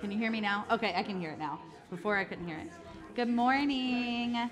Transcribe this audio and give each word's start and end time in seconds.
Can 0.00 0.10
you 0.10 0.16
hear 0.16 0.30
me 0.30 0.40
now? 0.40 0.64
Okay, 0.70 0.94
I 0.96 1.02
can 1.02 1.20
hear 1.20 1.32
it 1.32 1.38
now. 1.38 1.60
Before 1.90 2.16
I 2.16 2.24
couldn't 2.24 2.46
hear 2.46 2.56
it. 2.56 2.72
Good 3.14 3.28
morning. 3.28 4.48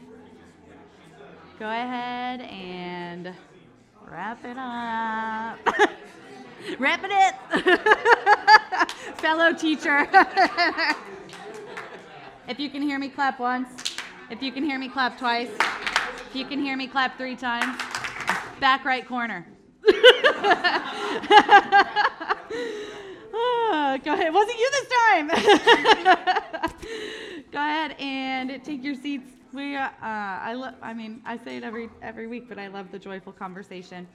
Go 1.58 1.64
ahead 1.64 2.42
and 2.42 3.32
wrap 4.06 4.44
it 4.44 4.58
up. 4.58 5.58
wrap 6.78 7.00
it. 7.02 7.34
Fellow 9.20 9.54
teacher. 9.54 10.06
if 12.48 12.58
you 12.60 12.68
can 12.68 12.82
hear 12.82 12.98
me, 12.98 13.08
clap 13.08 13.40
once. 13.40 13.96
If 14.30 14.42
you 14.42 14.52
can 14.52 14.64
hear 14.64 14.78
me, 14.78 14.90
clap 14.90 15.18
twice. 15.18 15.50
If 16.28 16.34
you 16.34 16.44
can 16.44 16.60
hear 16.60 16.76
me, 16.76 16.88
clap 16.88 17.16
three 17.16 17.36
times. 17.36 17.80
Back 18.60 18.84
right 18.84 19.08
corner. 19.08 19.46
Oh, 23.88 23.98
go 23.98 24.12
ahead. 24.12 24.26
It 24.26 24.32
wasn't 24.32 24.58
you 24.58 24.70
this 24.70 24.88
time. 24.88 25.28
go 27.52 27.58
ahead 27.58 27.96
and 27.98 28.64
take 28.64 28.84
your 28.84 28.94
seats. 28.94 29.30
We, 29.52 29.76
uh, 29.76 29.88
I 30.02 30.54
love. 30.54 30.74
I 30.82 30.92
mean, 30.92 31.22
I 31.24 31.38
say 31.38 31.56
it 31.56 31.64
every 31.64 31.88
every 32.02 32.26
week, 32.26 32.48
but 32.48 32.58
I 32.58 32.68
love 32.68 32.92
the 32.92 32.98
joyful 32.98 33.32
conversation. 33.32 34.06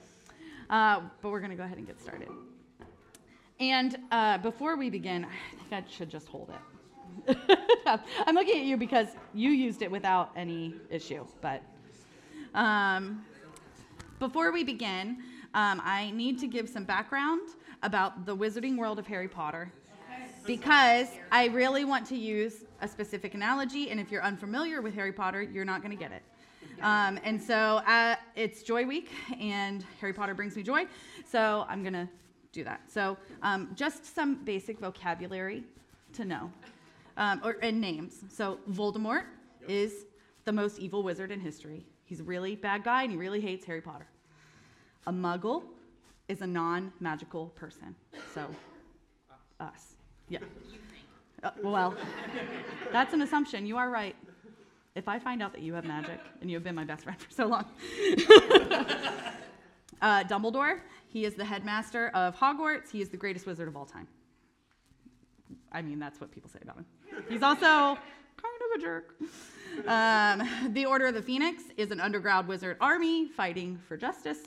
Uh, 0.70 1.00
but 1.20 1.30
we're 1.30 1.40
to 1.50 1.56
go 1.56 1.64
ahead 1.64 1.78
and 1.78 1.86
get 1.86 2.00
started. 2.00 2.28
And 3.60 3.96
uh, 4.10 4.38
before 4.38 4.76
we 4.76 4.90
begin, 4.90 5.24
I 5.24 5.56
think 5.56 5.72
I 5.72 5.84
should 5.90 6.10
just 6.10 6.28
hold 6.28 6.50
it. 6.50 7.36
I'm 8.26 8.34
looking 8.34 8.60
at 8.60 8.64
you 8.64 8.76
because 8.76 9.08
you 9.32 9.50
used 9.50 9.82
it 9.82 9.90
without 9.90 10.30
any 10.36 10.74
issue. 10.90 11.26
But 11.40 11.62
um, 12.54 13.24
before 14.18 14.52
we 14.52 14.64
begin, 14.64 15.18
um, 15.54 15.80
I 15.84 16.10
need 16.12 16.38
to 16.40 16.46
give 16.46 16.68
some 16.68 16.84
background 16.84 17.42
about 17.84 18.24
the 18.24 18.34
wizarding 18.34 18.78
world 18.78 18.98
of 18.98 19.06
Harry 19.06 19.28
Potter 19.28 19.70
because 20.46 21.08
I 21.30 21.46
really 21.48 21.84
want 21.84 22.06
to 22.06 22.16
use 22.16 22.64
a 22.80 22.88
specific 22.88 23.34
analogy, 23.34 23.90
and 23.90 24.00
if 24.00 24.10
you're 24.10 24.22
unfamiliar 24.22 24.80
with 24.80 24.94
Harry 24.94 25.12
Potter, 25.12 25.42
you're 25.42 25.66
not 25.66 25.82
going 25.82 25.90
to 25.90 26.02
get 26.02 26.10
it. 26.10 26.22
Um, 26.82 27.20
and 27.24 27.40
so 27.40 27.82
uh, 27.86 28.16
it's 28.34 28.62
Joy 28.62 28.86
Week, 28.86 29.10
and 29.38 29.84
Harry 30.00 30.14
Potter 30.14 30.34
brings 30.34 30.56
me 30.56 30.62
joy, 30.62 30.86
so 31.30 31.66
I'm 31.68 31.82
going 31.82 31.92
to 31.92 32.08
do 32.52 32.64
that. 32.64 32.80
So 32.90 33.18
um, 33.42 33.70
just 33.74 34.14
some 34.14 34.42
basic 34.44 34.80
vocabulary 34.80 35.62
to 36.14 36.24
know, 36.24 36.50
um, 37.18 37.42
or 37.44 37.58
and 37.62 37.80
names. 37.80 38.24
So 38.30 38.58
Voldemort 38.70 39.24
is 39.68 40.06
the 40.46 40.52
most 40.52 40.78
evil 40.78 41.02
wizard 41.02 41.30
in 41.30 41.38
history. 41.38 41.84
He's 42.06 42.20
a 42.20 42.24
really 42.24 42.56
bad 42.56 42.82
guy, 42.82 43.02
and 43.02 43.12
he 43.12 43.18
really 43.18 43.40
hates 43.40 43.66
Harry 43.66 43.82
Potter. 43.82 44.06
A 45.06 45.12
Muggle 45.12 45.64
is 46.28 46.40
a 46.42 46.46
non-magical 46.46 47.48
person. 47.56 47.94
So 48.32 48.46
us. 49.60 49.94
Yeah. 50.28 50.38
Uh, 51.42 51.50
well, 51.62 51.94
that's 52.92 53.12
an 53.12 53.22
assumption. 53.22 53.66
You 53.66 53.76
are 53.76 53.90
right. 53.90 54.16
If 54.94 55.08
I 55.08 55.18
find 55.18 55.42
out 55.42 55.52
that 55.52 55.60
you 55.60 55.74
have 55.74 55.84
magic 55.84 56.20
and 56.40 56.50
you 56.50 56.56
have 56.56 56.64
been 56.64 56.74
my 56.74 56.84
best 56.84 57.04
friend 57.04 57.20
for 57.20 57.30
so 57.30 57.46
long. 57.46 57.66
uh, 60.00 60.24
Dumbledore, 60.24 60.80
he 61.08 61.24
is 61.24 61.34
the 61.34 61.44
headmaster 61.44 62.08
of 62.08 62.36
Hogwarts. 62.36 62.90
He 62.90 63.02
is 63.02 63.08
the 63.08 63.16
greatest 63.16 63.46
wizard 63.46 63.68
of 63.68 63.76
all 63.76 63.86
time. 63.86 64.06
I 65.72 65.82
mean, 65.82 65.98
that's 65.98 66.20
what 66.20 66.30
people 66.30 66.48
say 66.48 66.60
about 66.62 66.76
him. 66.76 66.86
He's 67.28 67.42
also 67.42 67.66
kind 67.66 67.96
of 67.96 68.78
a 68.78 68.82
jerk. 68.82 69.16
Um, 69.86 70.72
the 70.72 70.86
Order 70.86 71.06
of 71.06 71.14
the 71.14 71.22
Phoenix 71.22 71.64
is 71.76 71.90
an 71.90 72.00
underground 72.00 72.46
wizard 72.46 72.76
army 72.80 73.28
fighting 73.28 73.78
for 73.88 73.96
justice. 73.96 74.38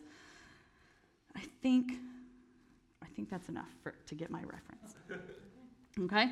I 1.38 1.42
think, 1.62 1.94
I 3.04 3.08
think 3.16 3.30
that's 3.30 3.48
enough 3.50 3.70
for, 3.84 3.94
to 4.08 4.16
get 4.16 4.30
my 4.30 4.42
reference. 4.42 4.96
Okay? 6.00 6.32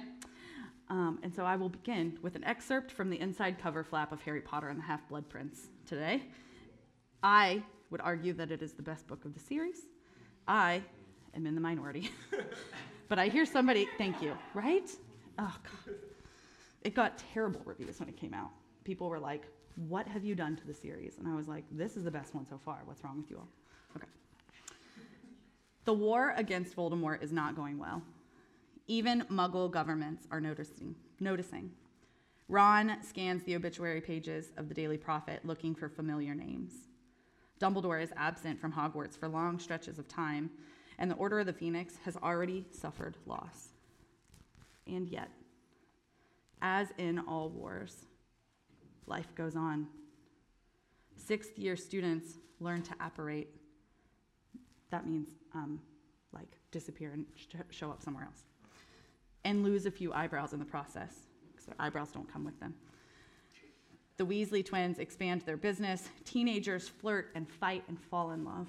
Um, 0.90 1.18
and 1.24 1.34
so 1.34 1.44
I 1.44 1.56
will 1.56 1.70
begin 1.70 2.20
with 2.22 2.36
an 2.36 2.44
excerpt 2.44 2.92
from 2.92 3.10
the 3.10 3.20
inside 3.20 3.58
cover 3.58 3.84
flap 3.84 4.12
of 4.12 4.22
Harry 4.22 4.42
Potter 4.42 4.70
and 4.70 4.78
the 4.78 4.84
Half 4.84 5.10
Blood 5.10 5.28
Prince 5.28 5.70
today. 5.88 6.22
I 7.24 7.64
would 7.90 8.02
argue 8.02 8.34
that 8.34 8.52
it 8.52 8.62
is 8.62 8.74
the 8.74 8.84
best 8.84 9.08
book 9.08 9.26
of 9.26 9.34
the 9.34 9.40
series. 9.40 9.88
I 10.48 10.84
am 11.36 11.48
in 11.48 11.56
the 11.56 11.62
minority. 11.62 12.12
but 13.10 13.18
I 13.18 13.28
hear 13.28 13.46
somebody, 13.46 13.88
thank 13.98 14.22
you, 14.22 14.38
right? 14.54 14.90
Oh, 15.40 15.56
God. 15.64 15.96
It 16.84 16.94
got 16.94 17.18
terrible 17.34 17.62
reviews 17.66 18.00
when 18.00 18.10
it 18.10 18.18
came 18.18 18.36
out. 18.36 18.52
People 18.84 19.10
were 19.10 19.20
like, 19.20 19.48
What 19.88 20.08
have 20.08 20.24
you 20.24 20.36
done 20.36 20.56
to 20.58 20.68
the 20.68 20.74
series? 20.74 21.18
And 21.18 21.28
I 21.28 21.36
was 21.36 21.48
like, 21.48 21.64
This 21.72 21.98
is 21.98 22.04
the 22.04 22.12
best 22.12 22.36
one 22.36 22.46
so 22.48 22.60
far. 22.60 22.82
What's 22.86 23.04
wrong 23.04 23.18
with 23.18 23.32
you 23.32 23.38
all? 23.38 23.50
Okay. 23.96 24.06
The 25.86 25.94
war 25.94 26.34
against 26.36 26.76
Voldemort 26.76 27.22
is 27.24 27.32
not 27.32 27.56
going 27.56 27.78
well. 27.78 28.02
Even 28.88 29.22
Muggle 29.32 29.72
governments 29.72 30.28
are 30.32 30.42
noticing. 30.42 30.96
noticing. 31.20 31.72
Ron 32.48 32.98
scans 33.02 33.44
the 33.44 33.56
obituary 33.56 34.02
pages 34.02 34.52
of 34.58 34.68
the 34.68 34.76
Daily 34.76 34.98
Prophet 34.98 35.42
looking 35.44 35.74
for 35.74 35.90
familiar 35.90 36.36
names. 36.36 36.74
Dumbledore 37.60 38.02
is 38.02 38.12
absent 38.16 38.60
from 38.60 38.74
Hogwarts 38.74 39.18
for 39.18 39.28
long 39.28 39.58
stretches 39.60 39.98
of 39.98 40.08
time, 40.08 40.50
and 40.98 41.10
the 41.10 41.16
Order 41.16 41.40
of 41.40 41.46
the 41.46 41.54
Phoenix 41.54 41.96
has 42.04 42.18
already 42.18 42.66
suffered 42.72 43.18
loss. 43.26 43.70
And 44.88 45.08
yet, 45.08 45.30
as 46.62 46.90
in 46.98 47.20
all 47.20 47.50
wars, 47.50 48.06
life 49.08 49.34
goes 49.36 49.56
on. 49.56 49.88
Sixth 51.16 51.58
year 51.58 51.76
students 51.76 52.38
learn 52.60 52.82
to 52.84 52.94
apparate. 53.00 53.50
That 54.92 55.08
means 55.08 55.30
um, 55.56 55.80
like 56.34 56.58
disappear 56.72 57.12
and 57.12 57.26
sh- 57.36 57.56
show 57.70 57.90
up 57.90 58.04
somewhere 58.04 58.26
else 58.26 58.44
and 59.46 59.64
lose 59.64 59.86
a 59.86 59.92
few 59.92 60.12
eyebrows 60.14 60.54
in 60.54 60.60
the 60.60 60.66
process 60.66 61.14
because 61.52 61.66
their 61.66 61.76
eyebrows 61.80 62.10
don't 62.12 62.32
come 62.32 62.44
with 62.44 62.60
them. 62.60 62.74
The 64.18 64.26
Weasley 64.26 64.66
twins 64.66 65.00
expand 65.00 65.42
their 65.42 65.58
business. 65.58 66.10
Teenagers 66.24 66.88
flirt 66.88 67.32
and 67.36 67.50
fight 67.50 67.84
and 67.88 68.00
fall 68.00 68.32
in 68.32 68.46
love. 68.46 68.68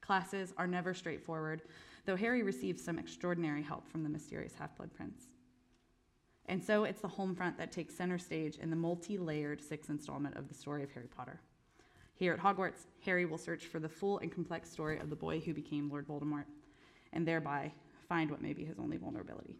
Classes 0.00 0.52
are 0.56 0.66
never 0.66 0.92
straightforward, 0.92 1.62
though 2.04 2.16
Harry 2.16 2.42
receives 2.42 2.82
some 2.82 2.98
extraordinary 2.98 3.62
help 3.62 3.88
from 3.88 4.02
the 4.02 4.08
mysterious 4.08 4.54
half 4.58 4.76
blood 4.76 4.92
prince. 4.92 5.24
And 6.46 6.62
so 6.62 6.84
it's 6.84 7.00
the 7.00 7.08
home 7.08 7.34
front 7.34 7.56
that 7.58 7.72
takes 7.72 7.94
center 7.94 8.18
stage 8.18 8.56
in 8.56 8.70
the 8.70 8.76
multi 8.76 9.18
layered 9.18 9.62
sixth 9.62 9.88
installment 9.88 10.36
of 10.36 10.48
the 10.48 10.54
story 10.54 10.82
of 10.82 10.90
Harry 10.92 11.06
Potter. 11.06 11.40
Here 12.20 12.34
at 12.34 12.38
Hogwarts, 12.38 12.84
Harry 13.06 13.24
will 13.24 13.38
search 13.38 13.64
for 13.64 13.78
the 13.78 13.88
full 13.88 14.18
and 14.18 14.30
complex 14.30 14.70
story 14.70 14.98
of 14.98 15.08
the 15.08 15.16
boy 15.16 15.40
who 15.40 15.54
became 15.54 15.88
Lord 15.88 16.06
Voldemort, 16.06 16.44
and 17.14 17.26
thereby 17.26 17.72
find 18.10 18.30
what 18.30 18.42
may 18.42 18.52
be 18.52 18.62
his 18.62 18.78
only 18.78 18.98
vulnerability. 18.98 19.56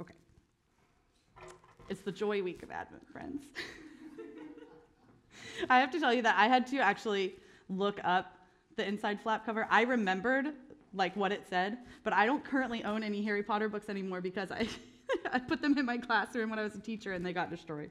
Okay. 0.00 0.14
It's 1.88 2.02
the 2.02 2.12
joy 2.12 2.40
week 2.40 2.62
of 2.62 2.70
Advent, 2.70 3.02
friends. 3.10 3.42
I 5.68 5.80
have 5.80 5.90
to 5.90 5.98
tell 5.98 6.14
you 6.14 6.22
that 6.22 6.36
I 6.38 6.46
had 6.46 6.68
to 6.68 6.78
actually 6.78 7.34
look 7.68 7.98
up 8.04 8.38
the 8.76 8.86
inside 8.86 9.20
flap 9.20 9.44
cover. 9.44 9.66
I 9.68 9.82
remembered 9.82 10.52
like 10.94 11.16
what 11.16 11.32
it 11.32 11.42
said, 11.50 11.78
but 12.04 12.12
I 12.12 12.26
don't 12.26 12.44
currently 12.44 12.84
own 12.84 13.02
any 13.02 13.24
Harry 13.24 13.42
Potter 13.42 13.68
books 13.68 13.88
anymore 13.88 14.20
because 14.20 14.52
I 14.52 14.68
I 15.32 15.40
put 15.40 15.60
them 15.60 15.76
in 15.78 15.84
my 15.84 15.98
classroom 15.98 16.50
when 16.50 16.60
I 16.60 16.62
was 16.62 16.76
a 16.76 16.80
teacher 16.80 17.12
and 17.12 17.26
they 17.26 17.32
got 17.32 17.50
destroyed. 17.50 17.90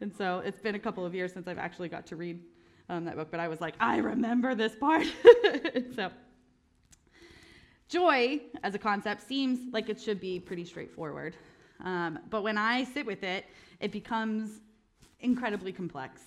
And 0.00 0.14
so 0.14 0.40
it's 0.44 0.60
been 0.60 0.74
a 0.74 0.78
couple 0.78 1.04
of 1.04 1.14
years 1.14 1.32
since 1.32 1.48
I've 1.48 1.58
actually 1.58 1.88
got 1.88 2.06
to 2.06 2.16
read 2.16 2.40
um, 2.88 3.04
that 3.04 3.16
book, 3.16 3.28
but 3.30 3.40
I 3.40 3.48
was 3.48 3.60
like, 3.60 3.74
I 3.80 3.98
remember 3.98 4.54
this 4.54 4.74
part. 4.74 5.06
so 5.94 6.10
Joy, 7.88 8.40
as 8.62 8.74
a 8.76 8.78
concept, 8.78 9.20
seems 9.20 9.72
like 9.72 9.88
it 9.88 10.00
should 10.00 10.20
be 10.20 10.38
pretty 10.38 10.64
straightforward. 10.64 11.36
Um, 11.84 12.20
but 12.30 12.42
when 12.42 12.56
I 12.56 12.84
sit 12.84 13.04
with 13.04 13.24
it, 13.24 13.46
it 13.80 13.90
becomes 13.90 14.60
incredibly 15.18 15.72
complex. 15.72 16.20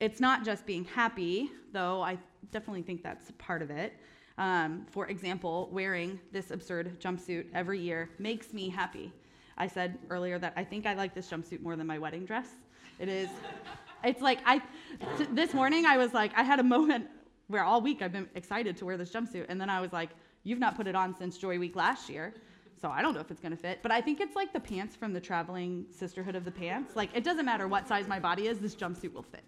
It's 0.00 0.20
not 0.20 0.42
just 0.42 0.64
being 0.64 0.84
happy, 0.84 1.50
though 1.72 2.00
I 2.00 2.18
definitely 2.50 2.82
think 2.82 3.02
that's 3.02 3.30
part 3.36 3.60
of 3.60 3.70
it. 3.70 3.92
Um, 4.38 4.86
for 4.90 5.06
example, 5.08 5.68
wearing 5.70 6.18
this 6.32 6.50
absurd 6.50 6.98
jumpsuit 6.98 7.46
every 7.52 7.78
year 7.78 8.08
makes 8.18 8.54
me 8.54 8.70
happy. 8.70 9.12
I 9.58 9.66
said 9.66 9.98
earlier 10.08 10.38
that 10.38 10.54
I 10.56 10.64
think 10.64 10.86
I 10.86 10.94
like 10.94 11.14
this 11.14 11.28
jumpsuit 11.28 11.60
more 11.60 11.76
than 11.76 11.86
my 11.86 11.98
wedding 11.98 12.24
dress. 12.24 12.48
It 13.00 13.08
is, 13.08 13.30
it's 14.04 14.20
like 14.20 14.38
I, 14.44 14.58
t- 15.18 15.26
this 15.32 15.54
morning 15.54 15.86
I 15.86 15.96
was 15.96 16.12
like, 16.12 16.32
I 16.36 16.42
had 16.42 16.60
a 16.60 16.62
moment 16.62 17.06
where 17.48 17.64
all 17.64 17.80
week 17.80 18.02
I've 18.02 18.12
been 18.12 18.28
excited 18.34 18.76
to 18.76 18.84
wear 18.84 18.96
this 18.96 19.10
jumpsuit, 19.10 19.46
and 19.48 19.60
then 19.60 19.70
I 19.70 19.80
was 19.80 19.92
like, 19.92 20.10
You've 20.42 20.58
not 20.58 20.76
put 20.76 20.86
it 20.86 20.94
on 20.94 21.14
since 21.14 21.36
Joy 21.36 21.58
Week 21.58 21.76
last 21.76 22.08
year. 22.08 22.34
So 22.80 22.88
I 22.88 23.02
don't 23.02 23.12
know 23.12 23.20
if 23.20 23.30
it's 23.30 23.40
going 23.40 23.52
to 23.52 23.58
fit, 23.58 23.80
but 23.82 23.92
I 23.92 24.00
think 24.00 24.20
it's 24.20 24.34
like 24.34 24.54
the 24.54 24.60
pants 24.60 24.96
from 24.96 25.12
the 25.12 25.20
traveling 25.20 25.84
sisterhood 25.90 26.34
of 26.34 26.46
the 26.46 26.50
pants. 26.50 26.96
Like 26.96 27.10
it 27.14 27.24
doesn't 27.24 27.44
matter 27.44 27.68
what 27.68 27.86
size 27.86 28.08
my 28.08 28.18
body 28.18 28.46
is, 28.46 28.58
this 28.58 28.74
jumpsuit 28.74 29.12
will 29.12 29.22
fit. 29.22 29.44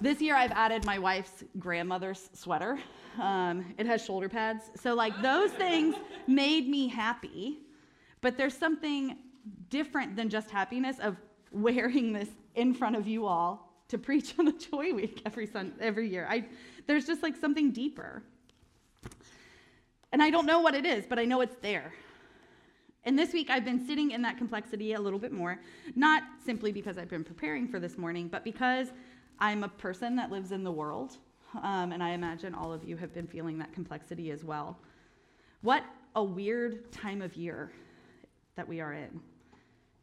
this 0.00 0.22
year 0.22 0.34
I've 0.34 0.52
added 0.52 0.86
my 0.86 0.98
wife's 0.98 1.44
grandmother's 1.58 2.30
sweater. 2.32 2.78
Um, 3.20 3.74
it 3.76 3.84
has 3.86 4.02
shoulder 4.02 4.30
pads. 4.30 4.70
So 4.76 4.94
like 4.94 5.20
those 5.20 5.50
things 5.50 5.94
made 6.26 6.70
me 6.70 6.88
happy, 6.88 7.58
but 8.22 8.38
there's 8.38 8.56
something 8.56 9.18
different 9.68 10.16
than 10.16 10.30
just 10.30 10.50
happiness 10.50 10.98
of 11.00 11.16
wearing 11.56 12.12
this 12.12 12.28
in 12.54 12.74
front 12.74 12.96
of 12.96 13.06
you 13.06 13.26
all 13.26 13.72
to 13.88 13.98
preach 13.98 14.34
on 14.38 14.44
the 14.44 14.52
Joy 14.52 14.92
Week 14.92 15.22
every 15.24 15.46
sun 15.46 15.72
every 15.80 16.08
year. 16.08 16.26
I, 16.28 16.44
there's 16.86 17.06
just 17.06 17.22
like 17.22 17.36
something 17.36 17.72
deeper. 17.72 18.22
And 20.12 20.22
I 20.22 20.30
don't 20.30 20.46
know 20.46 20.60
what 20.60 20.74
it 20.74 20.86
is, 20.86 21.04
but 21.06 21.18
I 21.18 21.24
know 21.24 21.40
it's 21.40 21.56
there. 21.62 21.92
And 23.04 23.18
this 23.18 23.32
week, 23.32 23.50
I've 23.50 23.64
been 23.64 23.86
sitting 23.86 24.10
in 24.10 24.22
that 24.22 24.36
complexity 24.36 24.94
a 24.94 25.00
little 25.00 25.18
bit 25.18 25.30
more, 25.32 25.60
not 25.94 26.24
simply 26.44 26.72
because 26.72 26.98
I've 26.98 27.08
been 27.08 27.22
preparing 27.22 27.68
for 27.68 27.78
this 27.78 27.96
morning, 27.96 28.26
but 28.26 28.42
because 28.42 28.88
I'm 29.38 29.62
a 29.62 29.68
person 29.68 30.16
that 30.16 30.30
lives 30.30 30.50
in 30.50 30.64
the 30.64 30.72
world. 30.72 31.18
Um, 31.62 31.92
and 31.92 32.02
I 32.02 32.10
imagine 32.10 32.54
all 32.54 32.72
of 32.72 32.82
you 32.82 32.96
have 32.96 33.14
been 33.14 33.26
feeling 33.26 33.58
that 33.58 33.72
complexity 33.72 34.32
as 34.32 34.42
well. 34.42 34.76
What 35.62 35.84
a 36.16 36.24
weird 36.24 36.90
time 36.90 37.22
of 37.22 37.36
year 37.36 37.70
that 38.56 38.66
we 38.66 38.80
are 38.80 38.92
in. 38.92 39.20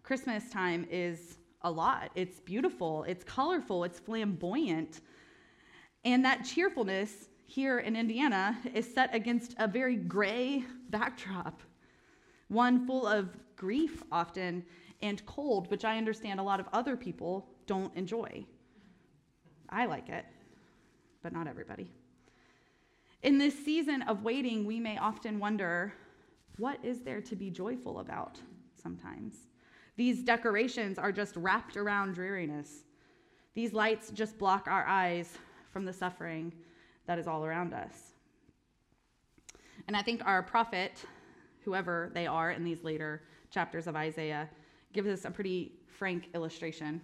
Christmas 0.04 0.50
time 0.50 0.88
is 0.90 1.38
a 1.64 1.72
lot. 1.72 2.12
It's 2.16 2.40
beautiful, 2.40 3.04
it's 3.04 3.24
colorful, 3.24 3.84
it's 3.84 4.00
flamboyant. 4.00 5.02
And 6.04 6.26
that 6.26 6.44
cheerfulness 6.44 7.30
here 7.46 7.80
in 7.80 7.96
Indiana 7.96 8.58
is 8.74 8.92
set 8.92 9.14
against 9.16 9.56
a 9.60 9.68
very 9.68 9.96
gray 9.96 10.64
backdrop, 10.90 11.62
one 12.48 12.86
full 12.86 13.08
of 13.08 13.30
grief 13.56 14.04
often 14.12 14.66
and 15.02 15.26
cold, 15.26 15.70
which 15.70 15.86
I 15.86 15.98
understand 15.98 16.40
a 16.40 16.44
lot 16.44 16.60
of 16.60 16.68
other 16.74 16.96
people 16.96 17.48
don't 17.66 17.96
enjoy. 17.96 18.46
I 19.70 19.86
like 19.86 20.10
it, 20.10 20.26
but 21.22 21.34
not 21.34 21.48
everybody. 21.48 21.92
In 23.22 23.38
this 23.38 23.54
season 23.64 24.02
of 24.04 24.24
waiting, 24.24 24.66
we 24.66 24.80
may 24.80 24.98
often 24.98 25.40
wonder 25.40 25.94
what 26.58 26.84
is 26.84 27.02
there 27.02 27.22
to 27.22 27.36
be 27.36 27.50
joyful 27.50 28.00
about 28.00 28.40
sometimes? 28.82 29.36
These 29.96 30.24
decorations 30.24 30.98
are 30.98 31.12
just 31.12 31.36
wrapped 31.36 31.78
around 31.78 32.16
dreariness. 32.16 32.84
These 33.54 33.74
lights 33.74 34.10
just 34.10 34.38
block 34.38 34.68
our 34.68 34.86
eyes 34.86 35.38
from 35.72 35.86
the 35.86 35.94
suffering 35.94 36.52
that 37.06 37.20
is 37.20 37.28
all 37.28 37.46
around 37.46 37.74
us. 37.74 38.14
And 39.88 39.96
I 39.96 40.02
think 40.02 40.26
our 40.26 40.42
prophet, 40.42 41.04
whoever 41.64 42.10
they 42.14 42.26
are 42.26 42.52
in 42.52 42.64
these 42.64 42.84
later 42.84 43.24
chapters 43.52 43.88
of 43.88 43.96
Isaiah, 43.96 44.50
gives 44.94 45.10
us 45.10 45.26
a 45.26 45.32
pretty 45.32 45.74
frank 45.88 46.30
illustration 46.34 47.02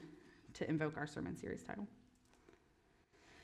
to 0.53 0.67
invoke 0.69 0.97
our 0.97 1.07
sermon 1.07 1.37
series 1.37 1.63
title. 1.63 1.87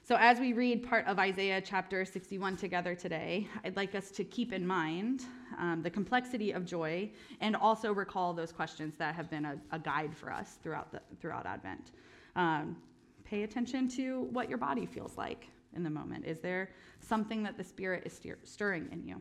So, 0.08 0.18
as 0.20 0.40
we 0.40 0.54
read 0.54 0.88
part 0.88 1.08
of 1.08 1.18
Isaiah 1.18 1.60
chapter 1.60 2.06
61 2.06 2.58
together 2.58 2.94
today, 2.94 3.48
I'd 3.64 3.76
like 3.76 3.96
us 3.96 4.12
to 4.12 4.24
keep 4.24 4.54
in 4.54 4.66
mind 4.66 5.24
um, 5.58 5.82
the 5.82 5.90
complexity 5.90 6.52
of 6.52 6.64
joy 6.64 7.10
and 7.42 7.56
also 7.56 7.92
recall 7.92 8.32
those 8.32 8.52
questions 8.52 8.94
that 9.00 9.16
have 9.16 9.32
been 9.32 9.46
a, 9.46 9.58
a 9.72 9.80
guide 9.80 10.16
for 10.16 10.32
us 10.32 10.60
throughout, 10.62 10.92
the, 10.92 11.02
throughout 11.20 11.48
Advent. 11.48 11.90
Um, 12.36 12.78
pay 13.24 13.42
attention 13.42 13.88
to 13.98 14.28
what 14.32 14.48
your 14.48 14.60
body 14.60 14.86
feels 14.86 15.18
like 15.18 15.48
in 15.76 15.82
the 15.82 15.90
moment. 15.90 16.24
Is 16.28 16.38
there 16.38 16.70
something 17.00 17.42
that 17.42 17.58
the 17.58 17.64
Spirit 17.64 18.04
is 18.06 18.22
stirring 18.44 18.88
in 18.92 19.04
you? 19.08 19.20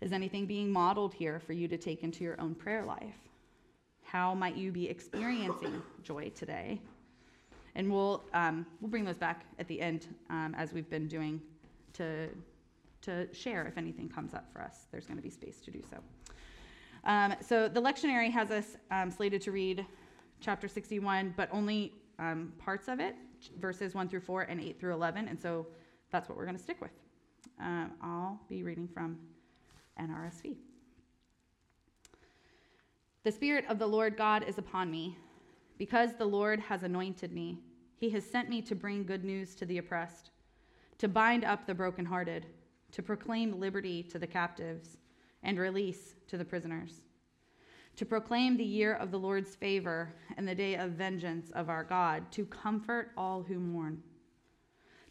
Is 0.00 0.10
anything 0.10 0.44
being 0.44 0.72
modeled 0.72 1.14
here 1.14 1.38
for 1.38 1.52
you 1.52 1.68
to 1.68 1.78
take 1.78 2.02
into 2.02 2.24
your 2.24 2.40
own 2.40 2.56
prayer 2.56 2.84
life? 2.84 3.28
How 4.02 4.34
might 4.34 4.56
you 4.56 4.72
be 4.72 4.88
experiencing 4.88 5.80
joy 6.02 6.32
today? 6.34 6.80
And 7.74 7.90
we'll, 7.90 8.22
um, 8.34 8.66
we'll 8.80 8.90
bring 8.90 9.04
those 9.04 9.16
back 9.16 9.46
at 9.58 9.66
the 9.68 9.80
end 9.80 10.06
um, 10.28 10.54
as 10.56 10.72
we've 10.72 10.90
been 10.90 11.08
doing 11.08 11.40
to, 11.94 12.28
to 13.02 13.32
share 13.34 13.66
if 13.66 13.78
anything 13.78 14.08
comes 14.08 14.34
up 14.34 14.52
for 14.52 14.60
us. 14.60 14.86
There's 14.90 15.06
going 15.06 15.16
to 15.16 15.22
be 15.22 15.30
space 15.30 15.60
to 15.60 15.70
do 15.70 15.82
so. 15.88 15.98
Um, 17.04 17.34
so 17.40 17.68
the 17.68 17.80
lectionary 17.80 18.30
has 18.30 18.50
us 18.50 18.76
um, 18.90 19.10
slated 19.10 19.40
to 19.42 19.52
read 19.52 19.86
chapter 20.40 20.68
61, 20.68 21.34
but 21.36 21.48
only 21.52 21.92
um, 22.18 22.52
parts 22.58 22.88
of 22.88 23.00
it, 23.00 23.16
verses 23.58 23.94
1 23.94 24.08
through 24.08 24.20
4 24.20 24.42
and 24.42 24.60
8 24.60 24.78
through 24.78 24.92
11. 24.92 25.28
And 25.28 25.40
so 25.40 25.66
that's 26.10 26.28
what 26.28 26.36
we're 26.36 26.44
going 26.44 26.56
to 26.56 26.62
stick 26.62 26.80
with. 26.80 26.92
Um, 27.60 27.92
I'll 28.02 28.40
be 28.48 28.62
reading 28.62 28.86
from 28.86 29.18
NRSV. 30.00 30.56
The 33.24 33.32
Spirit 33.32 33.64
of 33.68 33.78
the 33.78 33.86
Lord 33.86 34.16
God 34.16 34.44
is 34.46 34.58
upon 34.58 34.90
me 34.90 35.16
because 35.82 36.14
the 36.14 36.24
Lord 36.24 36.60
has 36.60 36.84
anointed 36.84 37.32
me, 37.32 37.58
he 37.96 38.08
has 38.10 38.24
sent 38.24 38.48
me 38.48 38.62
to 38.62 38.76
bring 38.76 39.02
good 39.02 39.24
news 39.24 39.56
to 39.56 39.66
the 39.66 39.78
oppressed, 39.78 40.30
to 40.96 41.08
bind 41.08 41.44
up 41.44 41.66
the 41.66 41.74
brokenhearted, 41.74 42.46
to 42.92 43.02
proclaim 43.02 43.58
liberty 43.58 44.00
to 44.04 44.16
the 44.16 44.26
captives, 44.28 44.98
and 45.42 45.58
release 45.58 46.14
to 46.28 46.38
the 46.38 46.44
prisoners, 46.44 47.00
to 47.96 48.06
proclaim 48.06 48.56
the 48.56 48.62
year 48.62 48.94
of 48.94 49.10
the 49.10 49.18
Lord's 49.18 49.56
favor 49.56 50.14
and 50.36 50.46
the 50.46 50.54
day 50.54 50.76
of 50.76 50.92
vengeance 50.92 51.50
of 51.50 51.68
our 51.68 51.82
God, 51.82 52.30
to 52.30 52.46
comfort 52.46 53.10
all 53.16 53.42
who 53.42 53.58
mourn, 53.58 54.00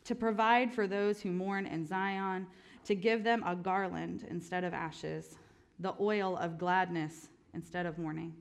to 0.06 0.16
provide 0.16 0.74
for 0.74 0.88
those 0.88 1.20
who 1.20 1.34
mourn 1.34 1.66
in 1.66 1.86
Zion, 1.86 2.48
to 2.86 2.96
give 2.96 3.26
them 3.26 3.44
a 3.46 3.58
garland 3.58 4.26
instead 4.30 4.64
of 4.64 4.74
ashes, 4.74 5.36
the 5.80 5.96
oil 6.00 6.38
of 6.38 6.58
gladness 6.58 7.28
instead 7.54 7.86
of 7.86 7.98
mourning 7.98 8.34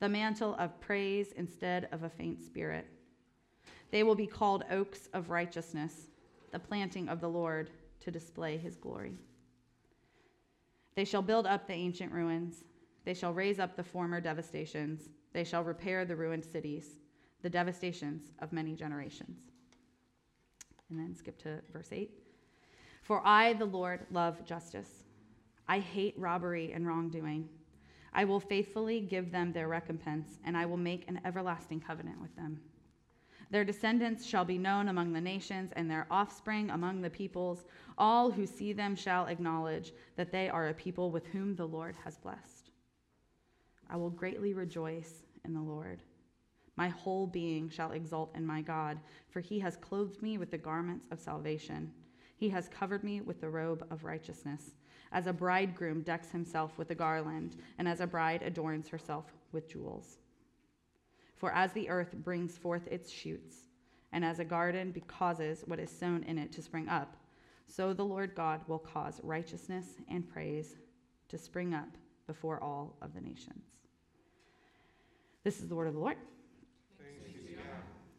the 0.00 0.08
mantle 0.08 0.56
of 0.58 0.80
praise 0.80 1.32
instead 1.36 1.88
of 1.92 2.02
a 2.02 2.08
faint 2.08 2.42
spirit. 2.42 2.86
They 3.90 4.02
will 4.02 4.14
be 4.14 4.26
called 4.26 4.64
oaks 4.70 5.08
of 5.12 5.30
righteousness, 5.30 6.08
the 6.52 6.58
planting 6.58 7.08
of 7.08 7.20
the 7.20 7.28
Lord 7.28 7.70
to 8.00 8.10
display 8.10 8.56
his 8.56 8.76
glory. 8.76 9.12
They 10.94 11.04
shall 11.04 11.22
build 11.22 11.46
up 11.46 11.66
the 11.66 11.74
ancient 11.74 12.12
ruins. 12.12 12.64
They 13.04 13.14
shall 13.14 13.32
raise 13.32 13.60
up 13.60 13.76
the 13.76 13.84
former 13.84 14.20
devastations. 14.20 15.08
They 15.32 15.44
shall 15.44 15.62
repair 15.62 16.04
the 16.04 16.16
ruined 16.16 16.44
cities, 16.44 16.96
the 17.42 17.50
devastations 17.50 18.32
of 18.40 18.52
many 18.52 18.74
generations. 18.74 19.38
And 20.88 20.98
then 20.98 21.14
skip 21.14 21.38
to 21.42 21.60
verse 21.72 21.90
8. 21.92 22.10
For 23.02 23.22
I, 23.24 23.52
the 23.52 23.64
Lord, 23.64 24.06
love 24.10 24.44
justice. 24.44 25.04
I 25.68 25.78
hate 25.78 26.14
robbery 26.18 26.72
and 26.72 26.86
wrongdoing. 26.86 27.48
I 28.12 28.24
will 28.24 28.40
faithfully 28.40 29.00
give 29.00 29.30
them 29.30 29.52
their 29.52 29.68
recompense, 29.68 30.38
and 30.44 30.56
I 30.56 30.66
will 30.66 30.76
make 30.76 31.08
an 31.08 31.20
everlasting 31.24 31.80
covenant 31.80 32.20
with 32.20 32.34
them. 32.36 32.60
Their 33.50 33.64
descendants 33.64 34.24
shall 34.24 34.44
be 34.44 34.58
known 34.58 34.88
among 34.88 35.12
the 35.12 35.20
nations, 35.20 35.72
and 35.74 35.90
their 35.90 36.06
offspring 36.10 36.70
among 36.70 37.02
the 37.02 37.10
peoples. 37.10 37.64
All 37.98 38.30
who 38.30 38.46
see 38.46 38.72
them 38.72 38.94
shall 38.94 39.26
acknowledge 39.26 39.92
that 40.16 40.30
they 40.30 40.48
are 40.48 40.68
a 40.68 40.74
people 40.74 41.10
with 41.10 41.26
whom 41.26 41.56
the 41.56 41.66
Lord 41.66 41.96
has 42.04 42.16
blessed. 42.16 42.70
I 43.88 43.96
will 43.96 44.10
greatly 44.10 44.54
rejoice 44.54 45.24
in 45.44 45.52
the 45.52 45.60
Lord. 45.60 46.02
My 46.76 46.88
whole 46.88 47.26
being 47.26 47.68
shall 47.68 47.92
exult 47.92 48.34
in 48.36 48.46
my 48.46 48.62
God, 48.62 49.00
for 49.28 49.40
he 49.40 49.58
has 49.58 49.76
clothed 49.76 50.22
me 50.22 50.38
with 50.38 50.52
the 50.52 50.58
garments 50.58 51.08
of 51.10 51.18
salvation. 51.18 51.92
He 52.36 52.48
has 52.50 52.68
covered 52.68 53.02
me 53.02 53.20
with 53.20 53.40
the 53.40 53.50
robe 53.50 53.84
of 53.90 54.04
righteousness 54.04 54.76
as 55.12 55.26
a 55.26 55.32
bridegroom 55.32 56.02
decks 56.02 56.30
himself 56.30 56.78
with 56.78 56.90
a 56.90 56.94
garland, 56.94 57.56
and 57.78 57.88
as 57.88 58.00
a 58.00 58.06
bride 58.06 58.42
adorns 58.42 58.88
herself 58.88 59.32
with 59.52 59.68
jewels. 59.68 60.18
For 61.36 61.52
as 61.52 61.72
the 61.72 61.88
earth 61.88 62.14
brings 62.14 62.56
forth 62.56 62.86
its 62.88 63.10
shoots, 63.10 63.56
and 64.12 64.24
as 64.24 64.38
a 64.38 64.44
garden 64.44 64.94
causes 65.06 65.62
what 65.66 65.80
is 65.80 65.90
sown 65.90 66.22
in 66.24 66.38
it 66.38 66.52
to 66.52 66.62
spring 66.62 66.88
up, 66.88 67.16
so 67.66 67.92
the 67.92 68.04
Lord 68.04 68.34
God 68.34 68.60
will 68.66 68.78
cause 68.78 69.20
righteousness 69.22 69.86
and 70.08 70.28
praise 70.28 70.76
to 71.28 71.38
spring 71.38 71.72
up 71.72 71.88
before 72.26 72.62
all 72.62 72.96
of 73.00 73.14
the 73.14 73.20
nations. 73.20 73.64
This 75.44 75.60
is 75.60 75.68
the 75.68 75.74
word 75.74 75.88
of 75.88 75.94
the 75.94 76.00
Lord. 76.00 76.16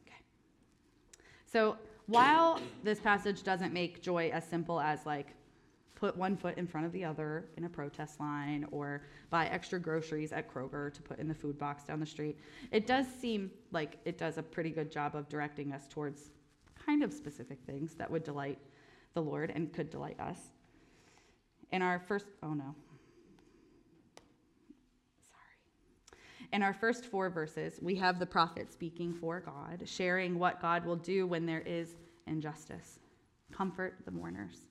Okay. 0.07 0.21
So 1.45 1.77
while 2.07 2.59
this 2.83 2.99
passage 2.99 3.43
doesn't 3.43 3.73
make 3.73 4.01
joy 4.01 4.31
as 4.33 4.45
simple 4.45 4.79
as 4.79 5.05
like 5.05 5.35
put 5.95 6.17
one 6.17 6.35
foot 6.35 6.57
in 6.57 6.65
front 6.65 6.85
of 6.85 6.91
the 6.91 7.05
other 7.05 7.45
in 7.57 7.65
a 7.65 7.69
protest 7.69 8.19
line 8.19 8.65
or 8.71 9.03
buy 9.29 9.45
extra 9.47 9.79
groceries 9.79 10.31
at 10.31 10.51
Kroger 10.51 10.93
to 10.93 11.01
put 11.01 11.19
in 11.19 11.27
the 11.27 11.33
food 11.33 11.57
box 11.57 11.83
down 11.83 11.99
the 11.99 12.05
street. 12.05 12.37
It 12.71 12.87
does 12.87 13.05
seem 13.07 13.51
like 13.71 13.99
it 14.05 14.17
does 14.17 14.37
a 14.37 14.43
pretty 14.43 14.71
good 14.71 14.91
job 14.91 15.15
of 15.15 15.29
directing 15.29 15.73
us 15.73 15.87
towards 15.87 16.31
kind 16.85 17.03
of 17.03 17.13
specific 17.13 17.59
things 17.65 17.93
that 17.95 18.09
would 18.09 18.23
delight 18.23 18.57
the 19.13 19.21
Lord 19.21 19.51
and 19.53 19.71
could 19.71 19.89
delight 19.89 20.19
us. 20.19 20.39
In 21.71 21.81
our 21.81 21.99
first, 21.99 22.25
oh 22.41 22.53
no. 22.53 22.75
Sorry. 25.29 26.17
In 26.51 26.63
our 26.63 26.73
first 26.73 27.05
four 27.05 27.29
verses, 27.29 27.79
we 27.81 27.95
have 27.95 28.19
the 28.19 28.25
prophet 28.25 28.71
speaking 28.71 29.13
for 29.13 29.39
God, 29.39 29.83
sharing 29.85 30.39
what 30.39 30.61
God 30.61 30.85
will 30.85 30.95
do 30.95 31.27
when 31.27 31.45
there 31.45 31.61
is 31.61 31.95
injustice, 32.25 32.99
comfort 33.51 33.97
the 34.05 34.11
mourners 34.11 34.70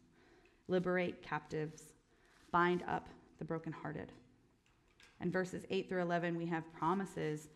liberate 0.70 1.22
captives, 1.22 1.92
bind 2.52 2.82
up 2.88 3.08
the 3.38 3.44
brokenhearted. 3.44 4.12
And 5.20 5.32
verses 5.32 5.64
8 5.68 5.88
through 5.88 6.02
11, 6.02 6.36
we 6.36 6.46
have 6.46 6.72
promises 6.72 7.48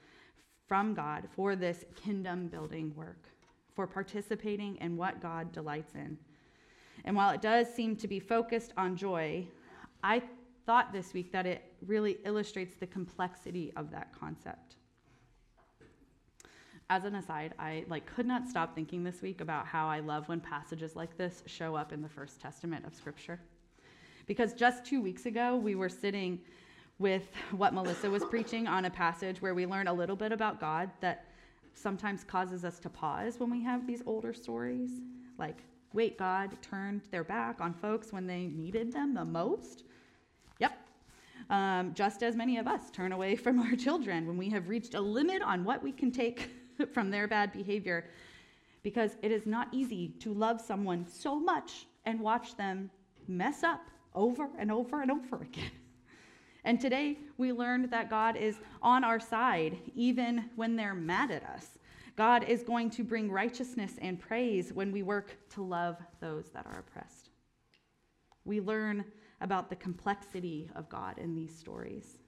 from 0.66 0.94
God 0.94 1.28
for 1.34 1.56
this 1.56 1.84
kingdom 1.94 2.48
building 2.48 2.92
work, 2.94 3.28
for 3.74 3.86
participating 3.86 4.76
in 4.76 4.96
what 4.96 5.22
God 5.22 5.52
delights 5.52 5.94
in. 5.94 6.18
And 7.04 7.16
while 7.16 7.30
it 7.30 7.42
does 7.42 7.72
seem 7.72 7.96
to 7.96 8.08
be 8.08 8.20
focused 8.20 8.72
on 8.76 8.96
joy, 8.96 9.46
I 10.02 10.22
thought 10.66 10.92
this 10.92 11.12
week 11.14 11.32
that 11.32 11.46
it 11.46 11.72
really 11.86 12.18
illustrates 12.24 12.74
the 12.74 12.86
complexity 12.86 13.72
of 13.76 13.90
that 13.90 14.12
concept 14.18 14.76
as 16.90 17.04
an 17.04 17.14
aside, 17.14 17.54
I 17.58 17.84
like 17.88 18.06
could 18.06 18.26
not 18.26 18.48
stop 18.48 18.74
thinking 18.74 19.04
this 19.04 19.22
week 19.22 19.40
about 19.40 19.66
how 19.66 19.88
I 19.88 20.00
love 20.00 20.28
when 20.28 20.40
passages 20.40 20.94
like 20.94 21.16
this 21.16 21.42
show 21.46 21.74
up 21.74 21.92
in 21.92 22.02
the 22.02 22.08
First 22.08 22.40
Testament 22.40 22.84
of 22.86 22.94
Scripture. 22.94 23.40
Because 24.26 24.52
just 24.52 24.84
two 24.84 25.00
weeks 25.00 25.26
ago, 25.26 25.56
we 25.56 25.74
were 25.74 25.88
sitting 25.88 26.40
with 26.98 27.24
what 27.50 27.74
Melissa 27.74 28.08
was 28.08 28.24
preaching 28.24 28.66
on 28.66 28.84
a 28.84 28.90
passage 28.90 29.42
where 29.42 29.54
we 29.54 29.66
learn 29.66 29.88
a 29.88 29.92
little 29.92 30.16
bit 30.16 30.32
about 30.32 30.60
God 30.60 30.90
that 31.00 31.26
sometimes 31.74 32.22
causes 32.22 32.64
us 32.64 32.78
to 32.80 32.88
pause 32.88 33.40
when 33.40 33.50
we 33.50 33.62
have 33.62 33.86
these 33.86 34.02
older 34.06 34.32
stories. 34.32 34.90
Like, 35.38 35.58
wait, 35.92 36.18
God 36.18 36.50
turned 36.62 37.02
their 37.10 37.24
back 37.24 37.60
on 37.60 37.74
folks 37.74 38.12
when 38.12 38.26
they 38.26 38.46
needed 38.46 38.92
them 38.92 39.14
the 39.14 39.24
most? 39.24 39.84
Yep. 40.60 40.78
Um, 41.50 41.92
just 41.94 42.22
as 42.22 42.36
many 42.36 42.58
of 42.58 42.66
us 42.66 42.90
turn 42.90 43.12
away 43.12 43.36
from 43.36 43.58
our 43.58 43.74
children 43.74 44.26
when 44.26 44.36
we 44.36 44.48
have 44.50 44.68
reached 44.68 44.94
a 44.94 45.00
limit 45.00 45.42
on 45.42 45.64
what 45.64 45.82
we 45.82 45.90
can 45.90 46.12
take 46.12 46.50
from 46.92 47.10
their 47.10 47.28
bad 47.28 47.52
behavior, 47.52 48.06
because 48.82 49.16
it 49.22 49.30
is 49.30 49.46
not 49.46 49.68
easy 49.72 50.08
to 50.20 50.32
love 50.32 50.60
someone 50.60 51.06
so 51.08 51.38
much 51.38 51.86
and 52.04 52.20
watch 52.20 52.56
them 52.56 52.90
mess 53.26 53.62
up 53.62 53.80
over 54.14 54.48
and 54.58 54.70
over 54.70 55.02
and 55.02 55.10
over 55.10 55.42
again. 55.42 55.70
And 56.66 56.80
today 56.80 57.18
we 57.36 57.52
learned 57.52 57.90
that 57.90 58.08
God 58.08 58.36
is 58.38 58.56
on 58.80 59.04
our 59.04 59.20
side 59.20 59.76
even 59.94 60.46
when 60.56 60.76
they're 60.76 60.94
mad 60.94 61.30
at 61.30 61.44
us. 61.44 61.78
God 62.16 62.44
is 62.44 62.62
going 62.62 62.88
to 62.90 63.04
bring 63.04 63.30
righteousness 63.30 63.92
and 64.00 64.18
praise 64.18 64.72
when 64.72 64.90
we 64.90 65.02
work 65.02 65.36
to 65.50 65.62
love 65.62 65.98
those 66.20 66.48
that 66.54 66.64
are 66.64 66.78
oppressed. 66.78 67.28
We 68.46 68.60
learn 68.60 69.04
about 69.40 69.68
the 69.68 69.76
complexity 69.76 70.70
of 70.74 70.88
God 70.88 71.18
in 71.18 71.34
these 71.34 71.54
stories. 71.54 72.18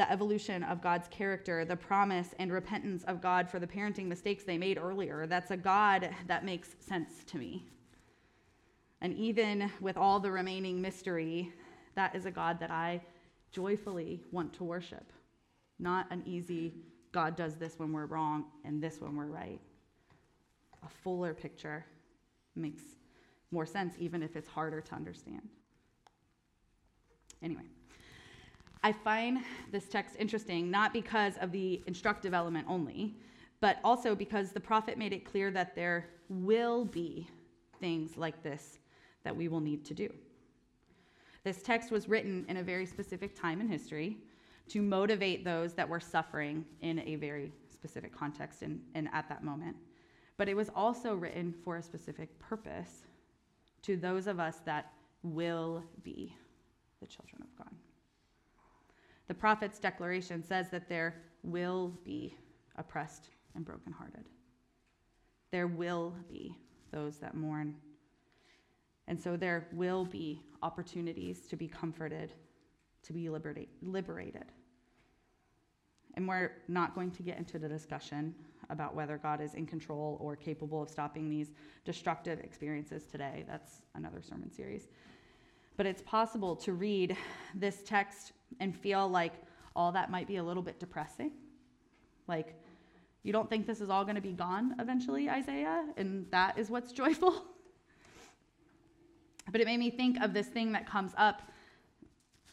The 0.00 0.10
evolution 0.10 0.62
of 0.62 0.80
God's 0.80 1.08
character, 1.08 1.66
the 1.66 1.76
promise 1.76 2.34
and 2.38 2.50
repentance 2.50 3.04
of 3.04 3.20
God 3.20 3.50
for 3.50 3.58
the 3.58 3.66
parenting 3.66 4.06
mistakes 4.06 4.44
they 4.44 4.56
made 4.56 4.78
earlier. 4.78 5.26
That's 5.26 5.50
a 5.50 5.58
God 5.58 6.08
that 6.26 6.42
makes 6.42 6.70
sense 6.80 7.22
to 7.26 7.36
me. 7.36 7.66
And 9.02 9.12
even 9.12 9.70
with 9.78 9.98
all 9.98 10.18
the 10.18 10.30
remaining 10.30 10.80
mystery, 10.80 11.52
that 11.96 12.14
is 12.14 12.24
a 12.24 12.30
God 12.30 12.58
that 12.60 12.70
I 12.70 13.02
joyfully 13.52 14.22
want 14.32 14.54
to 14.54 14.64
worship. 14.64 15.12
Not 15.78 16.06
an 16.10 16.22
easy, 16.24 16.72
God 17.12 17.36
does 17.36 17.56
this 17.56 17.74
when 17.78 17.92
we're 17.92 18.06
wrong 18.06 18.46
and 18.64 18.82
this 18.82 19.02
when 19.02 19.14
we're 19.14 19.26
right. 19.26 19.60
A 20.82 20.88
fuller 20.88 21.34
picture 21.34 21.84
makes 22.56 22.84
more 23.50 23.66
sense, 23.66 23.96
even 23.98 24.22
if 24.22 24.34
it's 24.34 24.48
harder 24.48 24.80
to 24.80 24.94
understand. 24.94 25.46
Anyway, 27.42 27.64
I 28.82 28.92
find 28.92 29.40
this 29.70 29.88
text 29.88 30.16
interesting 30.18 30.70
not 30.70 30.92
because 30.92 31.34
of 31.40 31.52
the 31.52 31.82
instructive 31.86 32.32
element 32.32 32.66
only, 32.68 33.14
but 33.60 33.78
also 33.84 34.14
because 34.14 34.52
the 34.52 34.60
prophet 34.60 34.96
made 34.96 35.12
it 35.12 35.24
clear 35.24 35.50
that 35.50 35.74
there 35.74 36.08
will 36.28 36.84
be 36.84 37.28
things 37.78 38.16
like 38.16 38.42
this 38.42 38.78
that 39.22 39.36
we 39.36 39.48
will 39.48 39.60
need 39.60 39.84
to 39.84 39.94
do. 39.94 40.08
This 41.44 41.62
text 41.62 41.90
was 41.90 42.08
written 42.08 42.44
in 42.48 42.58
a 42.58 42.62
very 42.62 42.86
specific 42.86 43.38
time 43.38 43.60
in 43.60 43.68
history 43.68 44.18
to 44.68 44.80
motivate 44.80 45.44
those 45.44 45.74
that 45.74 45.88
were 45.88 46.00
suffering 46.00 46.64
in 46.80 47.00
a 47.00 47.16
very 47.16 47.52
specific 47.72 48.16
context 48.16 48.62
and, 48.62 48.80
and 48.94 49.08
at 49.12 49.28
that 49.28 49.42
moment. 49.42 49.76
But 50.36 50.48
it 50.48 50.56
was 50.56 50.70
also 50.74 51.14
written 51.14 51.54
for 51.64 51.76
a 51.76 51.82
specific 51.82 52.38
purpose 52.38 53.06
to 53.82 53.96
those 53.96 54.26
of 54.26 54.38
us 54.38 54.58
that 54.64 54.92
will 55.22 55.82
be 56.02 56.34
the 57.00 57.06
children 57.06 57.42
of 57.42 57.58
God. 57.58 57.74
The 59.30 59.34
prophet's 59.34 59.78
declaration 59.78 60.42
says 60.42 60.70
that 60.70 60.88
there 60.88 61.22
will 61.44 61.92
be 62.04 62.34
oppressed 62.74 63.28
and 63.54 63.64
brokenhearted. 63.64 64.24
There 65.52 65.68
will 65.68 66.16
be 66.28 66.58
those 66.90 67.18
that 67.18 67.36
mourn 67.36 67.76
and 69.06 69.20
so 69.20 69.36
there 69.36 69.68
will 69.72 70.04
be 70.04 70.42
opportunities 70.64 71.46
to 71.46 71.54
be 71.54 71.68
comforted, 71.68 72.32
to 73.04 73.12
be 73.12 73.28
liberated. 73.28 74.46
And 76.14 76.26
we're 76.26 76.50
not 76.66 76.96
going 76.96 77.12
to 77.12 77.22
get 77.22 77.38
into 77.38 77.60
the 77.60 77.68
discussion 77.68 78.34
about 78.68 78.96
whether 78.96 79.16
God 79.16 79.40
is 79.40 79.54
in 79.54 79.64
control 79.64 80.18
or 80.20 80.34
capable 80.34 80.82
of 80.82 80.90
stopping 80.90 81.30
these 81.30 81.52
destructive 81.84 82.40
experiences 82.40 83.04
today. 83.04 83.44
That's 83.46 83.82
another 83.94 84.22
sermon 84.22 84.50
series. 84.50 84.88
But 85.76 85.86
it's 85.86 86.02
possible 86.02 86.56
to 86.56 86.72
read 86.72 87.16
this 87.54 87.82
text 87.84 88.32
and 88.58 88.76
feel 88.76 89.08
like 89.08 89.32
all 89.76 89.92
that 89.92 90.10
might 90.10 90.26
be 90.26 90.36
a 90.36 90.42
little 90.42 90.62
bit 90.62 90.80
depressing. 90.80 91.32
Like, 92.26 92.54
you 93.22 93.32
don't 93.32 93.48
think 93.48 93.66
this 93.66 93.80
is 93.80 93.90
all 93.90 94.04
going 94.04 94.16
to 94.16 94.20
be 94.20 94.32
gone 94.32 94.74
eventually, 94.78 95.28
Isaiah? 95.28 95.84
And 95.96 96.26
that 96.30 96.58
is 96.58 96.70
what's 96.70 96.92
joyful? 97.02 97.44
But 99.50 99.60
it 99.60 99.66
made 99.66 99.78
me 99.78 99.90
think 99.90 100.20
of 100.20 100.32
this 100.32 100.46
thing 100.46 100.72
that 100.72 100.86
comes 100.86 101.12
up 101.16 101.42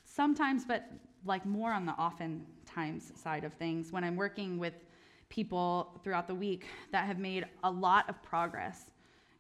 sometimes, 0.03 0.65
but 0.65 0.89
like 1.25 1.45
more 1.45 1.71
on 1.71 1.85
the 1.85 1.91
oftentimes 1.93 3.11
side 3.15 3.43
of 3.43 3.53
things 3.53 3.91
when 3.91 4.03
I'm 4.03 4.15
working 4.15 4.57
with 4.57 4.73
people 5.29 5.99
throughout 6.03 6.27
the 6.27 6.35
week 6.35 6.65
that 6.91 7.05
have 7.05 7.19
made 7.19 7.45
a 7.63 7.69
lot 7.69 8.09
of 8.09 8.21
progress 8.23 8.91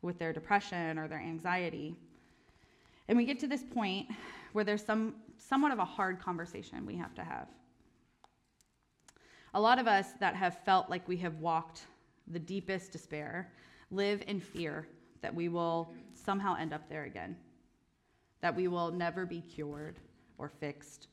with 0.01 0.19
their 0.19 0.33
depression 0.33 0.99
or 0.99 1.07
their 1.07 1.19
anxiety. 1.19 1.95
And 3.07 3.17
we 3.17 3.25
get 3.25 3.39
to 3.39 3.47
this 3.47 3.63
point 3.63 4.07
where 4.53 4.63
there's 4.63 4.83
some 4.83 5.15
somewhat 5.47 5.71
of 5.71 5.79
a 5.79 5.85
hard 5.85 6.19
conversation 6.19 6.85
we 6.85 6.95
have 6.95 7.13
to 7.15 7.23
have. 7.23 7.47
A 9.53 9.61
lot 9.61 9.79
of 9.79 9.87
us 9.87 10.07
that 10.19 10.35
have 10.35 10.63
felt 10.65 10.89
like 10.89 11.07
we 11.07 11.17
have 11.17 11.35
walked 11.35 11.83
the 12.27 12.39
deepest 12.39 12.91
despair 12.91 13.51
live 13.91 14.23
in 14.27 14.39
fear 14.39 14.87
that 15.21 15.33
we 15.33 15.47
will 15.47 15.93
somehow 16.13 16.55
end 16.55 16.73
up 16.73 16.89
there 16.89 17.05
again 17.05 17.35
that 18.41 18.55
we 18.55 18.67
will 18.67 18.91
never 18.91 19.25
be 19.25 19.41
cured 19.41 19.99
or 20.37 20.47
fixed. 20.47 21.07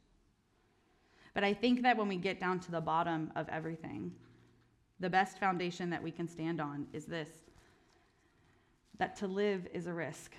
But 1.32 1.44
I 1.44 1.54
think 1.54 1.82
that 1.82 1.96
when 1.96 2.08
we 2.08 2.16
get 2.16 2.38
down 2.38 2.60
to 2.60 2.70
the 2.70 2.80
bottom 2.80 3.32
of 3.34 3.48
everything, 3.48 4.12
the 5.00 5.10
best 5.10 5.38
foundation 5.38 5.90
that 5.90 6.02
we 6.02 6.10
can 6.10 6.28
stand 6.28 6.60
on 6.60 6.86
is 6.92 7.06
this 7.06 7.28
that 8.98 9.16
to 9.16 9.26
live 9.26 9.66
is 9.72 9.88
a 9.88 9.92
risk. 9.92 10.32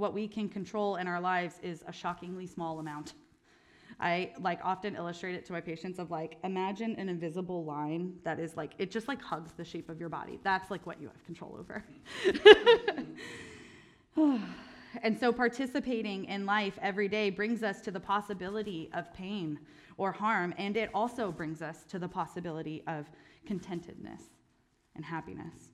What 0.00 0.14
we 0.14 0.26
can 0.26 0.48
control 0.48 0.96
in 0.96 1.06
our 1.06 1.20
lives 1.20 1.56
is 1.62 1.84
a 1.86 1.92
shockingly 1.92 2.46
small 2.46 2.78
amount. 2.78 3.12
I 4.00 4.32
like 4.40 4.58
often 4.64 4.96
illustrate 4.96 5.34
it 5.34 5.44
to 5.44 5.52
my 5.52 5.60
patients 5.60 5.98
of 5.98 6.10
like 6.10 6.38
imagine 6.42 6.96
an 6.96 7.10
invisible 7.10 7.66
line 7.66 8.14
that 8.24 8.40
is 8.40 8.56
like 8.56 8.72
it 8.78 8.90
just 8.90 9.08
like 9.08 9.20
hugs 9.20 9.52
the 9.52 9.64
shape 9.64 9.90
of 9.90 10.00
your 10.00 10.08
body. 10.08 10.40
That's 10.42 10.70
like 10.70 10.86
what 10.86 11.02
you 11.02 11.08
have 11.08 11.22
control 11.26 11.54
over. 11.60 11.84
And 15.04 15.16
so 15.16 15.32
participating 15.32 16.24
in 16.24 16.46
life 16.46 16.76
every 16.82 17.06
day 17.06 17.30
brings 17.30 17.62
us 17.62 17.80
to 17.82 17.92
the 17.92 18.00
possibility 18.00 18.90
of 18.92 19.14
pain 19.14 19.60
or 19.98 20.10
harm, 20.10 20.52
and 20.58 20.76
it 20.76 20.90
also 20.92 21.30
brings 21.30 21.62
us 21.62 21.84
to 21.90 21.98
the 22.00 22.08
possibility 22.08 22.82
of 22.88 23.06
contentedness 23.46 24.22
and 24.96 25.04
happiness. 25.04 25.70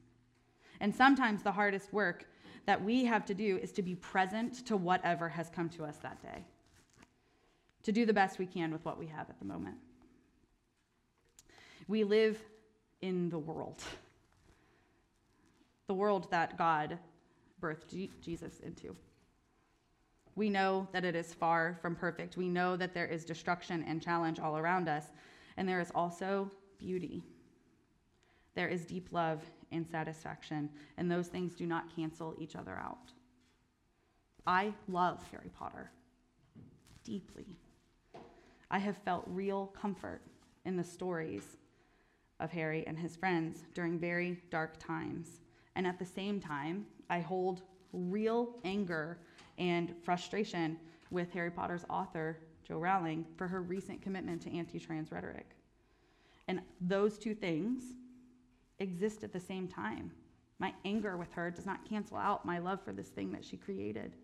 And 0.81 0.95
sometimes 0.95 1.43
the 1.43 1.53
hardest 1.53 1.95
work 1.95 2.27
that 2.67 2.83
we 2.83 3.05
have 3.05 3.25
to 3.25 3.35
do 3.35 3.59
is 3.63 3.73
to 3.73 3.83
be 3.83 3.95
present 3.95 4.67
to 4.67 4.77
whatever 4.77 5.29
has 5.29 5.49
come 5.49 5.69
to 5.71 5.85
us 5.85 5.97
that 5.99 6.21
day, 6.21 6.45
to 7.85 7.93
do 7.93 8.05
the 8.05 8.13
best 8.13 8.39
we 8.39 8.47
can 8.47 8.73
with 8.73 8.85
what 8.85 8.99
we 8.99 9.07
have 9.07 9.31
at 9.31 9.39
the 9.39 9.45
moment. 9.45 9.77
We 11.89 12.03
live 12.03 12.39
in 13.01 13.31
the 13.31 13.39
world, 13.39 13.83
the 15.87 15.95
world 15.95 16.29
that 16.33 16.59
God 16.59 16.99
birthed 17.63 18.11
Jesus 18.21 18.59
into. 18.61 18.97
We 20.35 20.51
know 20.51 20.89
that 20.93 21.05
it 21.05 21.15
is 21.15 21.33
far 21.33 21.79
from 21.81 21.95
perfect. 21.95 22.37
We 22.37 22.49
know 22.49 22.77
that 22.77 22.93
there 22.93 23.07
is 23.07 23.25
destruction 23.25 23.85
and 23.87 24.03
challenge 24.03 24.41
all 24.41 24.59
around 24.59 24.89
us, 24.89 25.05
and 25.57 25.69
there 25.69 25.81
is 25.81 25.93
also 25.95 26.51
beauty. 26.79 27.23
There 28.55 28.69
is 28.69 28.85
deep 28.85 29.09
love 29.13 29.43
and 29.73 29.87
satisfaction, 29.87 30.71
and 30.97 31.11
those 31.11 31.29
things 31.29 31.55
do 31.55 31.67
not 31.67 31.95
cancel 31.95 32.35
each 32.39 32.57
other 32.57 32.77
out. 32.77 33.13
I 34.47 34.73
love 34.89 35.25
Harry 35.33 35.51
Potter 35.59 35.91
deeply. 37.03 37.57
I 38.71 38.79
have 38.79 38.97
felt 38.99 39.25
real 39.27 39.67
comfort 39.81 40.23
in 40.65 40.77
the 40.77 40.85
stories 40.85 41.57
of 42.41 42.51
Harry 42.51 42.87
and 42.87 42.99
his 42.99 43.17
friends 43.17 43.65
during 43.75 43.99
very 43.99 44.41
dark 44.51 44.79
times. 44.79 45.41
And 45.75 45.87
at 45.87 45.99
the 45.99 46.05
same 46.05 46.41
time, 46.41 46.87
I 47.09 47.21
hold 47.21 47.63
real 47.93 48.57
anger 48.65 49.19
and 49.59 49.95
frustration 50.03 50.79
with 51.11 51.33
Harry 51.33 51.51
Potter's 51.51 51.85
author, 51.89 52.39
Jo 52.67 52.79
Rowling, 52.79 53.25
for 53.37 53.47
her 53.47 53.63
recent 53.63 54.03
commitment 54.03 54.43
to 54.43 54.57
anti 54.57 54.79
trans 54.79 55.13
rhetoric. 55.13 55.51
And 56.49 56.61
those 56.81 57.19
two 57.19 57.35
things 57.35 57.95
exist 58.79 59.25
at 59.25 59.33
the 59.33 59.41
same 59.41 59.69
time. 59.69 60.11
My 60.59 60.73
anger 60.85 61.17
with 61.17 61.33
her 61.33 61.51
does 61.51 61.67
not 61.67 61.89
cancel 61.89 62.17
out 62.17 62.47
my 62.47 62.59
love 62.59 62.83
for 62.83 62.93
this 62.93 63.09
thing 63.09 63.33
that 63.33 63.45
she 63.45 63.57
created. 63.57 64.15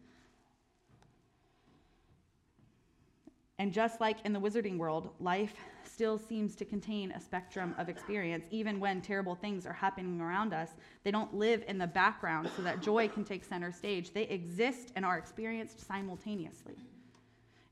And 3.59 3.73
just 3.73 4.01
like 4.01 4.17
in 4.25 4.33
the 4.33 4.41
wizarding 4.41 4.77
world, 4.77 5.11
life 5.21 5.55
still 5.85 6.19
seems 6.19 6.57
to 6.57 6.65
contain 6.65 7.13
a 7.13 7.21
spectrum 7.21 7.75
of 7.79 7.89
experience. 7.89 8.45
Even 8.51 8.81
when 8.81 9.01
terrible 9.01 9.37
things 9.37 9.67
are 9.67 9.73
happening 9.73 10.21
around 10.21 10.53
us, 10.53 10.71
they 11.05 11.11
don't 11.11 11.33
live 11.35 11.63
in 11.69 11.79
the 11.79 11.87
background 11.87 12.51
so 12.57 12.63
that 12.63 12.81
joy 12.81 13.07
can 13.09 13.25
take 13.25 13.45
center 13.45 13.71
stage. 13.71 14.13
They 14.13 14.25
exist 14.25 14.93
and 14.97 15.05
are 15.05 15.19
experienced 15.19 15.87
simultaneously. 15.87 16.75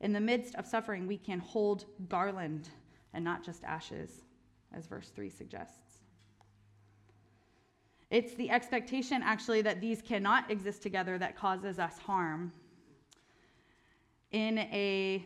In 0.00 0.12
the 0.12 0.20
midst 0.20 0.54
of 0.54 0.66
suffering, 0.66 1.06
we 1.06 1.18
can 1.18 1.40
hold 1.40 1.87
garland 2.08 2.68
and 3.12 3.25
not 3.25 3.42
just 3.42 3.64
ashes, 3.64 4.22
as 4.72 4.87
verse 4.87 5.08
3 5.08 5.28
suggests. 5.28 5.89
It's 8.10 8.34
the 8.34 8.50
expectation, 8.50 9.22
actually, 9.22 9.62
that 9.62 9.80
these 9.80 10.02
cannot 10.02 10.50
exist 10.50 10.82
together 10.82 11.16
that 11.18 11.36
causes 11.36 11.78
us 11.78 11.96
harm. 11.98 12.52
In 14.32 14.58
a, 14.58 15.24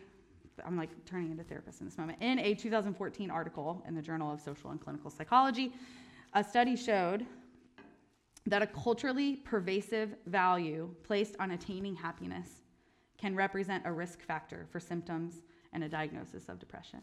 I'm 0.64 0.76
like 0.76 0.90
turning 1.06 1.30
into 1.30 1.44
therapist 1.44 1.80
in 1.80 1.86
this 1.86 1.96
moment, 1.96 2.18
in 2.20 2.38
a 2.38 2.54
2014 2.54 3.30
article 3.30 3.82
in 3.88 3.94
the 3.94 4.02
Journal 4.02 4.32
of 4.32 4.40
Social 4.40 4.70
and 4.70 4.80
Clinical 4.80 5.10
Psychology, 5.10 5.72
a 6.34 6.44
study 6.44 6.76
showed 6.76 7.24
that 8.46 8.60
a 8.60 8.66
culturally 8.66 9.36
pervasive 9.36 10.14
value 10.26 10.94
placed 11.02 11.36
on 11.40 11.52
attaining 11.52 11.96
happiness 11.96 12.60
can 13.16 13.34
represent 13.34 13.82
a 13.86 13.92
risk 13.92 14.20
factor 14.20 14.66
for 14.70 14.78
symptoms 14.78 15.42
and 15.72 15.82
a 15.82 15.88
diagnosis 15.88 16.50
of 16.50 16.58
depression. 16.58 17.00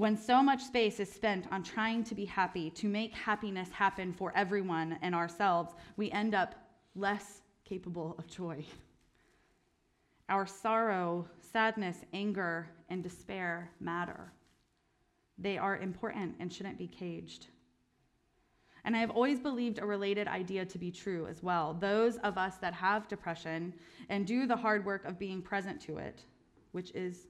When 0.00 0.16
so 0.16 0.42
much 0.42 0.62
space 0.62 0.98
is 0.98 1.12
spent 1.12 1.44
on 1.52 1.62
trying 1.62 2.04
to 2.04 2.14
be 2.14 2.24
happy, 2.24 2.70
to 2.70 2.88
make 2.88 3.12
happiness 3.12 3.68
happen 3.68 4.14
for 4.14 4.32
everyone 4.34 4.98
and 5.02 5.14
ourselves, 5.14 5.74
we 5.98 6.10
end 6.10 6.34
up 6.34 6.54
less 6.94 7.42
capable 7.66 8.14
of 8.16 8.26
joy. 8.26 8.64
Our 10.30 10.46
sorrow, 10.46 11.28
sadness, 11.52 11.98
anger, 12.14 12.70
and 12.88 13.02
despair 13.02 13.72
matter. 13.78 14.32
They 15.36 15.58
are 15.58 15.76
important 15.76 16.36
and 16.40 16.50
shouldn't 16.50 16.78
be 16.78 16.88
caged. 16.88 17.48
And 18.86 18.96
I 18.96 19.00
have 19.00 19.10
always 19.10 19.38
believed 19.38 19.80
a 19.80 19.84
related 19.84 20.28
idea 20.28 20.64
to 20.64 20.78
be 20.78 20.90
true 20.90 21.26
as 21.26 21.42
well. 21.42 21.76
Those 21.78 22.16
of 22.24 22.38
us 22.38 22.56
that 22.62 22.72
have 22.72 23.06
depression 23.06 23.74
and 24.08 24.26
do 24.26 24.46
the 24.46 24.56
hard 24.56 24.86
work 24.86 25.04
of 25.04 25.18
being 25.18 25.42
present 25.42 25.78
to 25.82 25.98
it, 25.98 26.24
which 26.72 26.90
is 26.92 27.26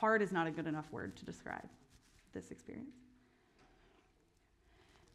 hard 0.00 0.22
is 0.22 0.32
not 0.32 0.46
a 0.46 0.50
good 0.50 0.66
enough 0.66 0.90
word 0.90 1.16
to 1.16 1.24
describe 1.24 1.68
this 2.32 2.50
experience. 2.50 2.96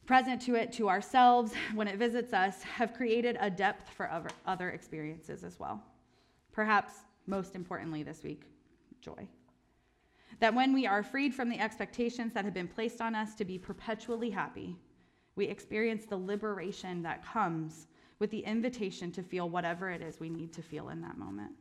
Present 0.06 0.42
to 0.44 0.56
it, 0.56 0.72
to 0.74 0.90
ourselves, 0.90 1.54
when 1.76 1.88
it 1.88 1.98
visits 1.98 2.34
us, 2.34 2.64
have 2.64 2.94
created 2.94 3.38
a 3.40 3.50
depth 3.50 3.90
for 3.90 4.10
other 4.48 4.70
experiences 4.70 5.44
as 5.44 5.60
well. 5.60 5.84
Perhaps 6.52 6.94
most 7.28 7.56
importantly 7.56 8.02
this 8.04 8.24
week, 8.24 8.44
joy. 9.02 9.28
That 10.40 10.56
when 10.56 10.74
we 10.74 10.88
are 10.88 11.04
freed 11.04 11.36
from 11.36 11.50
the 11.50 11.60
expectations 11.60 12.34
that 12.34 12.46
have 12.46 12.54
been 12.54 12.68
placed 12.68 13.02
on 13.02 13.14
us 13.14 13.36
to 13.36 13.46
be 13.46 13.60
perpetually 13.60 14.30
happy, 14.30 14.76
we 15.36 15.46
experience 15.46 16.06
the 16.06 16.18
liberation 16.18 17.04
that 17.04 17.24
comes 17.24 17.88
with 18.18 18.32
the 18.32 18.40
invitation 18.40 19.12
to 19.12 19.22
feel 19.22 19.50
whatever 19.50 19.90
it 19.90 20.02
is 20.02 20.20
we 20.20 20.30
need 20.30 20.52
to 20.54 20.62
feel 20.62 20.90
in 20.90 21.02
that 21.02 21.18
moment. 21.18 21.52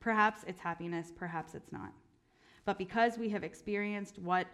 Perhaps 0.00 0.44
it's 0.46 0.60
happiness, 0.60 1.12
perhaps 1.14 1.54
it's 1.54 1.70
not. 1.70 1.92
But 2.64 2.78
because 2.78 3.18
we 3.18 3.28
have 3.30 3.44
experienced 3.44 4.18
what 4.18 4.46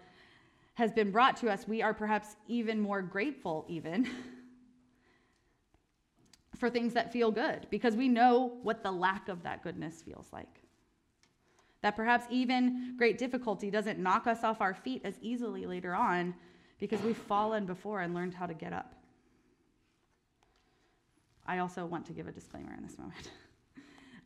has 0.74 0.92
been 0.92 1.10
brought 1.10 1.36
to 1.38 1.48
us, 1.48 1.66
we 1.66 1.82
are 1.82 1.94
perhaps 1.94 2.36
even 2.48 2.80
more 2.80 3.00
grateful, 3.00 3.64
even 3.68 4.08
for 6.56 6.68
things 6.68 6.92
that 6.94 7.12
feel 7.12 7.30
good, 7.30 7.66
because 7.70 7.96
we 7.96 8.08
know 8.08 8.58
what 8.62 8.82
the 8.82 8.90
lack 8.90 9.28
of 9.28 9.42
that 9.42 9.62
goodness 9.62 10.02
feels 10.02 10.26
like. 10.32 10.62
That 11.82 11.96
perhaps 11.96 12.26
even 12.30 12.94
great 12.96 13.18
difficulty 13.18 13.70
doesn't 13.70 13.98
knock 13.98 14.26
us 14.26 14.42
off 14.42 14.60
our 14.60 14.74
feet 14.74 15.02
as 15.04 15.18
easily 15.20 15.66
later 15.66 15.94
on 15.94 16.34
because 16.78 17.00
we've 17.02 17.16
fallen 17.16 17.64
before 17.64 18.00
and 18.00 18.14
learned 18.14 18.34
how 18.34 18.46
to 18.46 18.54
get 18.54 18.72
up. 18.72 18.94
I 21.46 21.58
also 21.58 21.86
want 21.86 22.06
to 22.06 22.12
give 22.12 22.26
a 22.26 22.32
disclaimer 22.32 22.74
in 22.76 22.82
this 22.82 22.98
moment. 22.98 23.30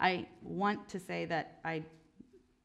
I 0.01 0.27
want 0.43 0.89
to 0.89 0.99
say 0.99 1.27
that 1.27 1.61
I 1.65 1.85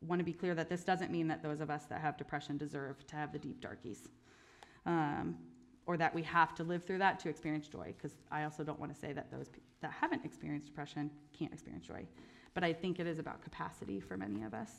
want 0.02 0.20
to 0.20 0.24
be 0.24 0.34
clear 0.34 0.56
that 0.56 0.70
this 0.70 0.84
doesn't 0.84 1.12
mean 1.12 1.28
that 1.28 1.44
those 1.44 1.62
of 1.62 1.70
us 1.70 1.86
that 1.86 2.00
have 2.00 2.18
depression 2.18 2.58
deserve 2.58 3.06
to 3.08 3.16
have 3.16 3.32
the 3.32 3.40
deep 3.40 3.62
darkies. 3.62 4.08
Um, 4.86 5.38
or 5.88 5.98
that 5.98 6.14
we 6.16 6.24
have 6.24 6.56
to 6.56 6.64
live 6.64 6.84
through 6.84 6.98
that 6.98 7.20
to 7.20 7.30
experience 7.30 7.68
joy, 7.68 7.94
because 7.96 8.18
I 8.32 8.44
also 8.44 8.64
don't 8.64 8.80
want 8.80 8.92
to 8.94 9.00
say 9.00 9.14
that 9.14 9.30
those 9.32 9.50
that 9.82 9.92
haven't 9.92 10.26
experienced 10.26 10.68
depression 10.68 11.12
can't 11.38 11.54
experience 11.54 11.86
joy. 11.86 12.08
But 12.56 12.64
I 12.64 12.74
think 12.74 13.00
it 13.00 13.06
is 13.06 13.20
about 13.20 13.44
capacity 13.44 14.00
for 14.00 14.18
many 14.18 14.44
of 14.44 14.54
us 14.54 14.72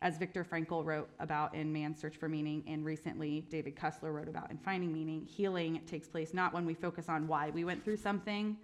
as 0.00 0.16
Viktor 0.16 0.44
Frankl 0.44 0.84
wrote 0.84 1.08
about 1.18 1.54
in 1.54 1.72
Man's 1.72 2.00
Search 2.00 2.16
for 2.16 2.28
Meaning, 2.28 2.62
and 2.68 2.84
recently 2.84 3.44
David 3.50 3.74
Kessler 3.74 4.12
wrote 4.12 4.28
about 4.28 4.50
in 4.50 4.58
Finding 4.58 4.92
Meaning, 4.92 5.26
healing 5.26 5.80
takes 5.86 6.06
place 6.06 6.32
not 6.32 6.54
when 6.54 6.64
we 6.64 6.74
focus 6.74 7.08
on 7.08 7.26
why 7.26 7.50
we 7.50 7.64
went 7.64 7.84
through 7.84 7.96
something, 7.96 8.56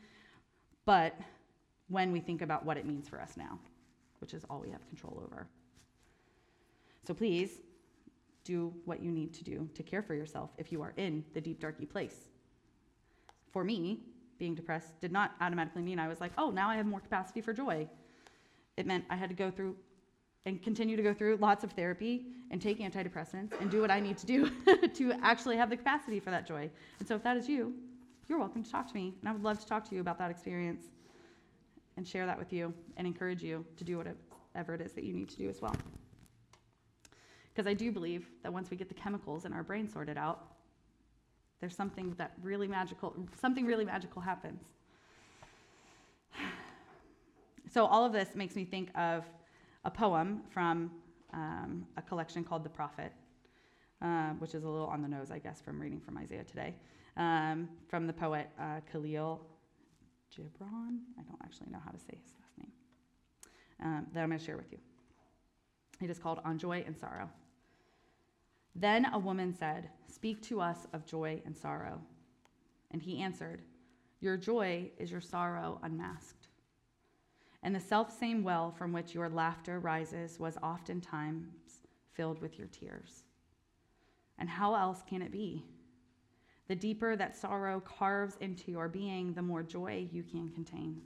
but 0.84 1.18
when 1.88 2.12
we 2.12 2.20
think 2.20 2.42
about 2.42 2.64
what 2.64 2.76
it 2.76 2.86
means 2.86 3.08
for 3.08 3.20
us 3.20 3.36
now, 3.36 3.58
which 4.20 4.34
is 4.34 4.44
all 4.48 4.60
we 4.60 4.70
have 4.70 4.86
control 4.88 5.20
over. 5.24 5.46
So 7.06 7.14
please 7.14 7.60
do 8.44 8.72
what 8.84 9.02
you 9.02 9.10
need 9.10 9.32
to 9.34 9.44
do 9.44 9.68
to 9.74 9.82
care 9.82 10.02
for 10.02 10.14
yourself 10.14 10.50
if 10.58 10.70
you 10.70 10.82
are 10.82 10.92
in 10.96 11.24
the 11.34 11.40
deep, 11.40 11.60
darky 11.60 11.86
place. 11.86 12.28
For 13.52 13.64
me, 13.64 14.00
being 14.38 14.54
depressed 14.54 15.00
did 15.00 15.12
not 15.12 15.32
automatically 15.40 15.82
mean 15.82 15.98
I 15.98 16.08
was 16.08 16.20
like, 16.20 16.32
oh, 16.38 16.50
now 16.50 16.68
I 16.68 16.76
have 16.76 16.86
more 16.86 17.00
capacity 17.00 17.40
for 17.40 17.52
joy. 17.52 17.88
It 18.76 18.86
meant 18.86 19.04
I 19.08 19.16
had 19.16 19.30
to 19.30 19.36
go 19.36 19.50
through 19.50 19.76
and 20.46 20.62
continue 20.62 20.96
to 20.96 21.02
go 21.02 21.14
through 21.14 21.36
lots 21.36 21.64
of 21.64 21.72
therapy 21.72 22.26
and 22.50 22.60
take 22.60 22.80
antidepressants 22.80 23.58
and 23.60 23.70
do 23.70 23.80
what 23.80 23.90
I 23.90 24.00
need 24.00 24.18
to 24.18 24.26
do 24.26 24.50
to 24.94 25.12
actually 25.22 25.56
have 25.56 25.70
the 25.70 25.76
capacity 25.76 26.20
for 26.20 26.30
that 26.30 26.46
joy. 26.46 26.70
And 26.98 27.08
so 27.08 27.14
if 27.14 27.22
that 27.22 27.36
is 27.36 27.48
you, 27.48 27.72
you're 28.28 28.38
welcome 28.38 28.62
to 28.62 28.70
talk 28.70 28.86
to 28.88 28.94
me. 28.94 29.14
And 29.20 29.28
I 29.28 29.32
would 29.32 29.42
love 29.42 29.58
to 29.60 29.66
talk 29.66 29.88
to 29.88 29.94
you 29.94 30.00
about 30.00 30.18
that 30.18 30.30
experience 30.30 30.86
and 31.96 32.06
share 32.06 32.26
that 32.26 32.38
with 32.38 32.52
you 32.52 32.72
and 32.96 33.06
encourage 33.06 33.42
you 33.42 33.64
to 33.76 33.84
do 33.84 33.98
whatever 33.98 34.74
it 34.74 34.80
is 34.80 34.92
that 34.92 35.04
you 35.04 35.12
need 35.12 35.28
to 35.28 35.36
do 35.36 35.48
as 35.48 35.60
well. 35.60 35.76
Because 37.52 37.68
I 37.68 37.74
do 37.74 37.92
believe 37.92 38.26
that 38.42 38.52
once 38.52 38.70
we 38.70 38.76
get 38.76 38.88
the 38.88 38.94
chemicals 38.94 39.44
in 39.44 39.52
our 39.52 39.62
brain 39.62 39.88
sorted 39.88 40.18
out, 40.18 40.54
there's 41.60 41.76
something 41.76 42.14
that 42.18 42.32
really 42.42 42.66
magical, 42.66 43.14
something 43.40 43.64
really 43.64 43.84
magical 43.84 44.20
happens. 44.20 44.62
So 47.70 47.86
all 47.86 48.04
of 48.04 48.12
this 48.12 48.34
makes 48.34 48.54
me 48.54 48.64
think 48.64 48.90
of 48.96 49.24
a 49.84 49.90
poem 49.90 50.42
from 50.50 50.90
um, 51.32 51.86
a 51.96 52.02
collection 52.02 52.44
called 52.44 52.64
The 52.64 52.70
Prophet, 52.70 53.12
uh, 54.02 54.30
which 54.38 54.54
is 54.54 54.64
a 54.64 54.68
little 54.68 54.86
on 54.86 55.02
the 55.02 55.08
nose, 55.08 55.30
I 55.30 55.38
guess, 55.38 55.60
from 55.60 55.80
reading 55.80 56.00
from 56.00 56.18
Isaiah 56.18 56.44
today, 56.44 56.74
um, 57.16 57.68
from 57.88 58.06
the 58.06 58.12
poet 58.12 58.48
uh, 58.60 58.80
Khalil 58.90 59.40
Gibran. 60.34 60.98
I 61.18 61.22
don't 61.22 61.40
actually 61.42 61.70
know 61.70 61.80
how 61.84 61.90
to 61.90 61.98
say 61.98 62.18
his 62.22 62.32
last 62.40 62.58
name, 62.58 62.72
um, 63.82 64.06
that 64.12 64.22
I'm 64.22 64.28
going 64.28 64.38
to 64.38 64.44
share 64.44 64.56
with 64.56 64.72
you. 64.72 64.78
It 66.02 66.10
is 66.10 66.18
called 66.18 66.40
On 66.44 66.58
Joy 66.58 66.84
and 66.86 66.96
Sorrow. 66.96 67.30
Then 68.74 69.06
a 69.12 69.18
woman 69.18 69.54
said, 69.54 69.90
Speak 70.12 70.42
to 70.42 70.60
us 70.60 70.86
of 70.92 71.06
joy 71.06 71.40
and 71.46 71.56
sorrow. 71.56 72.00
And 72.90 73.00
he 73.00 73.20
answered, 73.20 73.62
Your 74.20 74.36
joy 74.36 74.90
is 74.98 75.10
your 75.10 75.20
sorrow 75.20 75.78
unmasked 75.82 76.44
and 77.64 77.74
the 77.74 77.80
self-same 77.80 78.44
well 78.44 78.70
from 78.70 78.92
which 78.92 79.14
your 79.14 79.30
laughter 79.30 79.80
rises 79.80 80.38
was 80.38 80.58
oftentimes 80.62 81.80
filled 82.12 82.40
with 82.40 82.58
your 82.58 82.68
tears. 82.68 83.24
And 84.38 84.48
how 84.48 84.74
else 84.74 85.02
can 85.08 85.22
it 85.22 85.32
be? 85.32 85.64
The 86.68 86.74
deeper 86.74 87.16
that 87.16 87.36
sorrow 87.36 87.80
carves 87.80 88.36
into 88.40 88.70
your 88.70 88.88
being, 88.88 89.34
the 89.34 89.42
more 89.42 89.62
joy 89.62 90.08
you 90.12 90.22
can 90.22 90.48
contain. 90.50 91.00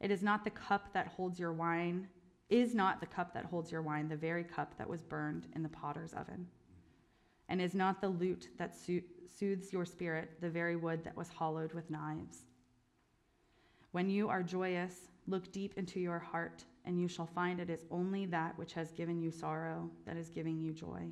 It 0.00 0.10
is 0.10 0.22
not 0.22 0.44
the 0.44 0.50
cup 0.50 0.92
that 0.94 1.08
holds 1.08 1.38
your 1.38 1.52
wine, 1.52 2.08
is 2.48 2.74
not 2.74 3.00
the 3.00 3.06
cup 3.06 3.34
that 3.34 3.44
holds 3.44 3.70
your 3.70 3.82
wine, 3.82 4.08
the 4.08 4.16
very 4.16 4.44
cup 4.44 4.78
that 4.78 4.88
was 4.88 5.02
burned 5.02 5.48
in 5.54 5.62
the 5.62 5.68
potter's 5.68 6.14
oven. 6.14 6.46
And 7.48 7.60
is 7.60 7.74
not 7.74 8.00
the 8.00 8.08
lute 8.08 8.48
that 8.58 8.74
soothes 8.76 9.72
your 9.72 9.84
spirit, 9.84 10.40
the 10.40 10.50
very 10.50 10.76
wood 10.76 11.04
that 11.04 11.16
was 11.16 11.28
hollowed 11.28 11.72
with 11.72 11.90
knives. 11.90 12.44
When 13.92 14.08
you 14.08 14.28
are 14.28 14.42
joyous, 14.42 15.08
Look 15.28 15.52
deep 15.52 15.74
into 15.76 16.00
your 16.00 16.18
heart, 16.18 16.64
and 16.86 16.98
you 16.98 17.06
shall 17.06 17.26
find 17.26 17.60
it 17.60 17.68
is 17.68 17.84
only 17.90 18.24
that 18.26 18.56
which 18.56 18.72
has 18.72 18.92
given 18.92 19.20
you 19.20 19.30
sorrow 19.30 19.90
that 20.06 20.16
is 20.16 20.30
giving 20.30 20.58
you 20.58 20.72
joy. 20.72 21.10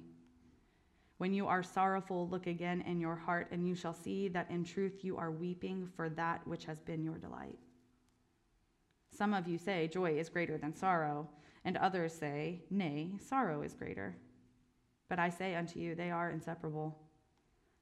When 1.18 1.32
you 1.32 1.46
are 1.46 1.62
sorrowful, 1.62 2.28
look 2.28 2.46
again 2.46 2.82
in 2.82 3.00
your 3.00 3.16
heart, 3.16 3.48
and 3.50 3.66
you 3.66 3.74
shall 3.74 3.94
see 3.94 4.28
that 4.28 4.50
in 4.50 4.64
truth 4.64 5.02
you 5.02 5.16
are 5.16 5.30
weeping 5.30 5.88
for 5.96 6.10
that 6.10 6.46
which 6.46 6.66
has 6.66 6.80
been 6.80 7.02
your 7.02 7.16
delight. 7.16 7.58
Some 9.16 9.32
of 9.32 9.48
you 9.48 9.56
say, 9.56 9.88
Joy 9.88 10.18
is 10.18 10.28
greater 10.28 10.58
than 10.58 10.74
sorrow, 10.74 11.28
and 11.64 11.78
others 11.78 12.12
say, 12.12 12.64
Nay, 12.70 13.12
sorrow 13.18 13.62
is 13.62 13.74
greater. 13.74 14.16
But 15.08 15.18
I 15.18 15.30
say 15.30 15.54
unto 15.54 15.80
you, 15.80 15.94
they 15.94 16.10
are 16.10 16.30
inseparable. 16.30 16.98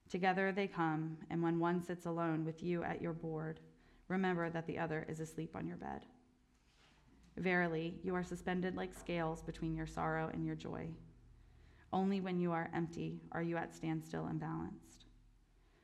Together 0.09 0.51
they 0.51 0.67
come, 0.67 1.17
and 1.29 1.41
when 1.43 1.59
one 1.59 1.81
sits 1.81 2.05
alone 2.05 2.45
with 2.45 2.63
you 2.63 2.83
at 2.83 3.01
your 3.01 3.13
board, 3.13 3.59
remember 4.07 4.49
that 4.49 4.67
the 4.67 4.77
other 4.77 5.05
is 5.09 5.19
asleep 5.19 5.55
on 5.55 5.67
your 5.67 5.77
bed. 5.77 6.05
Verily, 7.37 7.95
you 8.01 8.15
are 8.15 8.23
suspended 8.23 8.77
like 8.77 8.93
scales 8.93 9.41
between 9.41 9.75
your 9.75 9.87
sorrow 9.87 10.29
and 10.31 10.45
your 10.45 10.55
joy. 10.55 10.87
Only 11.93 12.21
when 12.21 12.39
you 12.39 12.51
are 12.51 12.69
empty 12.73 13.21
are 13.31 13.43
you 13.43 13.57
at 13.57 13.73
standstill 13.73 14.25
and 14.25 14.39
balanced. 14.39 15.05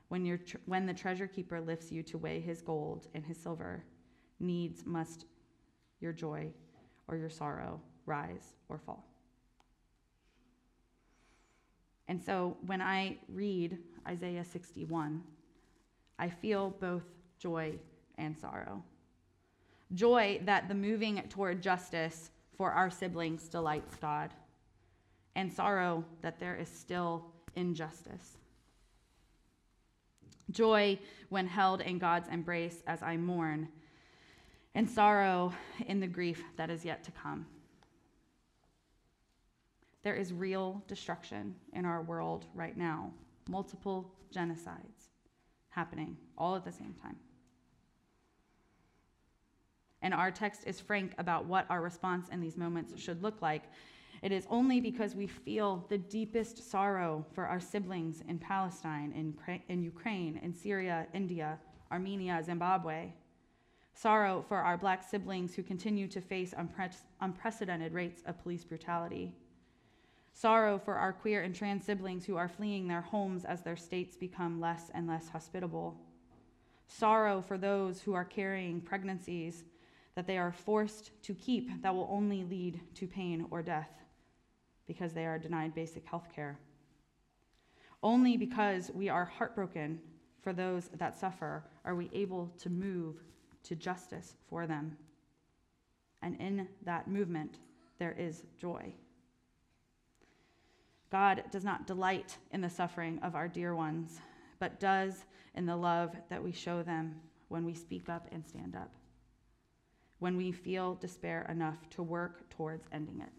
When, 0.09 0.25
tr- 0.37 0.57
when 0.65 0.85
the 0.85 0.93
treasure 0.93 1.27
keeper 1.27 1.61
lifts 1.61 1.91
you 1.91 2.03
to 2.03 2.17
weigh 2.17 2.41
his 2.41 2.61
gold 2.61 3.07
and 3.13 3.25
his 3.25 3.37
silver, 3.37 3.83
needs 4.39 4.85
must 4.85 5.25
your 5.99 6.11
joy 6.11 6.51
or 7.07 7.15
your 7.15 7.29
sorrow 7.29 7.79
rise 8.05 8.55
or 8.67 8.77
fall. 8.77 9.05
And 12.07 12.21
so 12.21 12.57
when 12.65 12.81
I 12.81 13.17
read 13.29 13.77
Isaiah 14.05 14.43
61, 14.43 15.23
I 16.19 16.29
feel 16.29 16.75
both 16.81 17.05
joy 17.39 17.75
and 18.17 18.37
sorrow. 18.37 18.83
Joy 19.93 20.41
that 20.45 20.67
the 20.67 20.75
moving 20.75 21.21
toward 21.29 21.61
justice 21.61 22.31
for 22.57 22.71
our 22.71 22.89
siblings 22.89 23.47
delights 23.47 23.95
God, 23.95 24.31
and 25.35 25.51
sorrow 25.51 26.03
that 26.21 26.39
there 26.39 26.55
is 26.55 26.69
still 26.69 27.25
injustice. 27.55 28.37
Joy 30.49 30.99
when 31.29 31.47
held 31.47 31.81
in 31.81 31.97
God's 31.97 32.27
embrace 32.27 32.83
as 32.87 33.01
I 33.01 33.17
mourn, 33.17 33.69
and 34.75 34.89
sorrow 34.89 35.53
in 35.87 35.99
the 35.99 36.07
grief 36.07 36.43
that 36.57 36.69
is 36.69 36.85
yet 36.85 37.03
to 37.03 37.11
come. 37.11 37.45
There 40.03 40.15
is 40.15 40.33
real 40.33 40.81
destruction 40.87 41.55
in 41.73 41.85
our 41.85 42.01
world 42.01 42.45
right 42.55 42.75
now, 42.75 43.11
multiple 43.49 44.11
genocides 44.33 45.09
happening 45.69 46.17
all 46.37 46.55
at 46.55 46.65
the 46.65 46.71
same 46.71 46.95
time. 47.01 47.17
And 50.01 50.13
our 50.13 50.31
text 50.31 50.63
is 50.65 50.79
frank 50.79 51.13
about 51.17 51.45
what 51.45 51.65
our 51.69 51.81
response 51.81 52.29
in 52.29 52.41
these 52.41 52.57
moments 52.57 52.99
should 52.99 53.21
look 53.21 53.41
like. 53.41 53.63
It 54.21 54.31
is 54.31 54.45
only 54.51 54.79
because 54.79 55.15
we 55.15 55.25
feel 55.25 55.85
the 55.89 55.97
deepest 55.97 56.69
sorrow 56.69 57.25
for 57.33 57.47
our 57.47 57.59
siblings 57.59 58.21
in 58.27 58.37
Palestine, 58.37 59.11
in, 59.13 59.35
in 59.67 59.81
Ukraine, 59.81 60.39
in 60.43 60.53
Syria, 60.53 61.07
India, 61.13 61.57
Armenia, 61.91 62.41
Zimbabwe. 62.43 63.13
Sorrow 63.93 64.45
for 64.47 64.57
our 64.57 64.77
black 64.77 65.03
siblings 65.03 65.55
who 65.55 65.63
continue 65.63 66.07
to 66.07 66.21
face 66.21 66.53
unpre- 66.53 66.95
unprecedented 67.19 67.93
rates 67.93 68.21
of 68.27 68.41
police 68.41 68.63
brutality. 68.63 69.33
Sorrow 70.33 70.77
for 70.77 70.95
our 70.95 71.11
queer 71.11 71.41
and 71.41 71.53
trans 71.53 71.83
siblings 71.83 72.23
who 72.23 72.37
are 72.37 72.47
fleeing 72.47 72.87
their 72.87 73.01
homes 73.01 73.43
as 73.43 73.63
their 73.63 73.75
states 73.75 74.15
become 74.15 74.61
less 74.61 74.91
and 74.93 75.07
less 75.07 75.29
hospitable. 75.29 75.99
Sorrow 76.87 77.41
for 77.41 77.57
those 77.57 78.01
who 78.01 78.13
are 78.13 78.23
carrying 78.23 78.81
pregnancies 78.81 79.63
that 80.15 80.27
they 80.27 80.37
are 80.37 80.51
forced 80.51 81.11
to 81.23 81.33
keep 81.33 81.81
that 81.81 81.93
will 81.93 82.07
only 82.11 82.43
lead 82.43 82.79
to 82.95 83.07
pain 83.07 83.45
or 83.49 83.61
death 83.61 84.00
because 84.87 85.13
they 85.13 85.25
are 85.25 85.39
denied 85.39 85.73
basic 85.73 86.05
health 86.05 86.27
care. 86.33 86.59
Only 88.03 88.37
because 88.37 88.91
we 88.93 89.09
are 89.09 89.25
heartbroken 89.25 89.99
for 90.41 90.53
those 90.53 90.89
that 90.97 91.17
suffer 91.17 91.63
are 91.85 91.95
we 91.95 92.09
able 92.13 92.51
to 92.59 92.69
move 92.69 93.17
to 93.63 93.75
justice 93.75 94.35
for 94.49 94.65
them. 94.65 94.97
And 96.21 96.39
in 96.39 96.67
that 96.83 97.07
movement, 97.07 97.59
there 97.99 98.15
is 98.17 98.43
joy. 98.57 98.93
God 101.11 101.43
does 101.51 101.63
not 101.63 101.85
delight 101.87 102.37
in 102.51 102.61
the 102.61 102.69
suffering 102.69 103.19
of 103.21 103.35
our 103.35 103.47
dear 103.47 103.75
ones, 103.75 104.19
but 104.59 104.79
does 104.79 105.25
in 105.55 105.65
the 105.65 105.75
love 105.75 106.15
that 106.29 106.43
we 106.43 106.51
show 106.51 106.81
them 106.81 107.15
when 107.49 107.65
we 107.65 107.73
speak 107.73 108.09
up 108.09 108.27
and 108.31 108.45
stand 108.45 108.75
up 108.75 108.91
when 110.21 110.37
we 110.37 110.51
feel 110.51 110.93
despair 110.93 111.47
enough 111.49 111.89
to 111.89 112.03
work 112.03 112.47
towards 112.51 112.87
ending 112.91 113.19
it. 113.21 113.31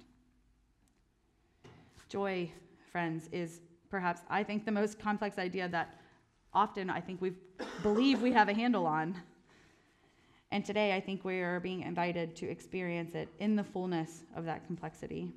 Joy, 2.12 2.50
friends, 2.90 3.30
is 3.32 3.62
perhaps, 3.88 4.20
I 4.28 4.42
think, 4.42 4.66
the 4.66 4.70
most 4.70 4.98
complex 4.98 5.38
idea 5.38 5.66
that 5.68 5.98
often 6.52 6.90
I 6.90 7.00
think 7.00 7.22
we 7.22 7.32
believe 7.82 8.20
we 8.20 8.30
have 8.32 8.50
a 8.50 8.52
handle 8.52 8.86
on. 8.86 9.16
And 10.50 10.62
today, 10.62 10.94
I 10.94 11.00
think 11.00 11.24
we 11.24 11.40
are 11.40 11.58
being 11.58 11.80
invited 11.80 12.36
to 12.36 12.50
experience 12.50 13.14
it 13.14 13.30
in 13.38 13.56
the 13.56 13.64
fullness 13.64 14.24
of 14.36 14.44
that 14.44 14.66
complexity, 14.66 15.32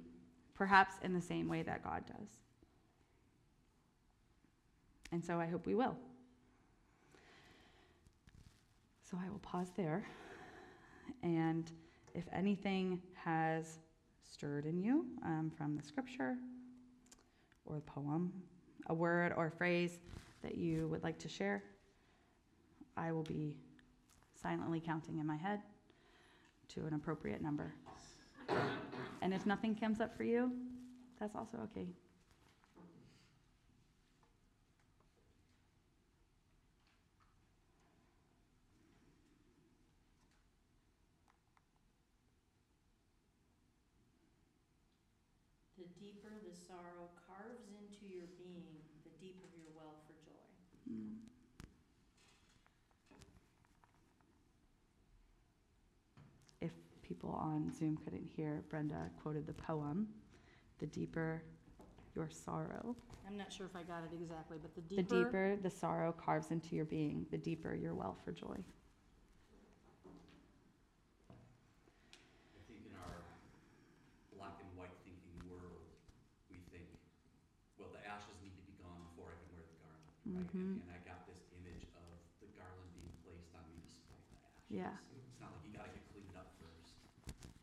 perhaps 0.53 0.95
in 1.01 1.13
the 1.13 1.21
same 1.21 1.47
way 1.47 1.63
that 1.63 1.81
God 1.81 2.03
does. 2.07 2.27
And 5.13 5.23
so 5.23 5.39
I 5.39 5.45
hope 5.45 5.65
we 5.65 5.75
will. 5.75 5.95
So 9.09 9.17
I 9.25 9.29
will 9.29 9.39
pause 9.39 9.71
there. 9.77 10.05
And 11.23 11.71
if 12.13 12.25
anything 12.33 13.01
has 13.13 13.79
stirred 14.29 14.65
in 14.65 14.81
you 14.83 15.05
um, 15.23 15.49
from 15.55 15.77
the 15.77 15.83
scripture 15.83 16.35
or 17.65 17.81
poem, 17.81 18.31
a 18.87 18.93
word 18.93 19.33
or 19.35 19.49
phrase 19.49 19.99
that 20.43 20.55
you 20.55 20.87
would 20.87 21.03
like 21.03 21.17
to 21.19 21.29
share, 21.29 21.63
I 22.97 23.11
will 23.11 23.23
be 23.23 23.57
silently 24.41 24.79
counting 24.79 25.17
in 25.17 25.25
my 25.25 25.37
head 25.37 25.61
to 26.69 26.85
an 26.85 26.93
appropriate 26.93 27.41
number. 27.41 27.73
And 29.21 29.33
if 29.33 29.45
nothing 29.45 29.75
comes 29.75 29.99
up 29.99 30.15
for 30.15 30.23
you, 30.23 30.51
that's 31.19 31.35
also 31.35 31.57
okay. 31.63 31.87
The 45.77 45.85
deeper 45.99 46.29
the 46.47 46.55
sorrow 46.67 47.04
your 48.09 48.27
being, 48.37 48.63
the 49.03 49.09
deeper 49.19 49.47
your 49.57 49.71
well 49.75 49.95
for 50.05 50.13
joy. 50.25 50.43
Mm. 50.91 51.17
If 56.61 56.71
people 57.01 57.31
on 57.31 57.71
Zoom 57.73 57.97
couldn't 58.03 58.27
hear, 58.35 58.63
Brenda 58.69 59.09
quoted 59.21 59.47
the 59.47 59.53
poem, 59.53 60.07
The 60.79 60.87
Deeper 60.87 61.43
Your 62.15 62.29
Sorrow. 62.29 62.95
I'm 63.27 63.37
not 63.37 63.51
sure 63.51 63.65
if 63.65 63.75
I 63.75 63.83
got 63.83 64.03
it 64.03 64.15
exactly, 64.19 64.57
but 64.61 64.75
the 64.75 64.81
deeper. 64.81 65.01
The 65.01 65.23
deeper 65.23 65.55
the 65.61 65.69
sorrow 65.69 66.11
carves 66.13 66.51
into 66.51 66.75
your 66.75 66.85
being, 66.85 67.25
the 67.31 67.37
deeper 67.37 67.73
your 67.73 67.95
well 67.95 68.15
for 68.23 68.31
joy. 68.31 68.57
Mm-hmm. 80.55 80.87
And 80.87 80.91
I 80.95 81.03
got 81.03 81.27
this 81.27 81.43
image 81.59 81.83
of 81.99 82.15
the 82.39 82.47
garland 82.55 82.87
being 82.95 83.11
placed 83.27 83.51
on 83.59 83.67
me 83.67 83.83
despite 83.83 84.23
the 84.31 84.39
ashes. 84.39 84.71
Yeah. 84.71 84.95
It's 85.11 85.41
not 85.43 85.51
like 85.51 85.67
you 85.67 85.75
gotta 85.75 85.91
get 85.91 86.07
cleaned 86.15 86.31
up 86.39 86.47
first. 86.63 86.95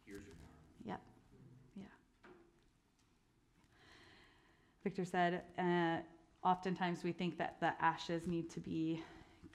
Here's 0.05 0.28
your 0.28 0.37
garland. 0.37 0.76
Yep. 0.85 1.00
Yeah. 1.81 1.96
Victor 4.85 5.07
said, 5.09 5.40
uh, 5.57 6.05
oftentimes 6.46 7.02
we 7.02 7.12
think 7.12 7.38
that 7.38 7.57
the 7.61 7.72
ashes 7.81 8.26
need 8.26 8.50
to 8.50 8.61
be 8.61 9.02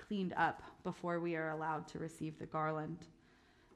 cleaned 0.01 0.33
up 0.33 0.63
before 0.83 1.19
we 1.19 1.35
are 1.35 1.51
allowed 1.51 1.87
to 1.89 1.99
receive 1.99 2.39
the 2.39 2.47
garland 2.47 3.05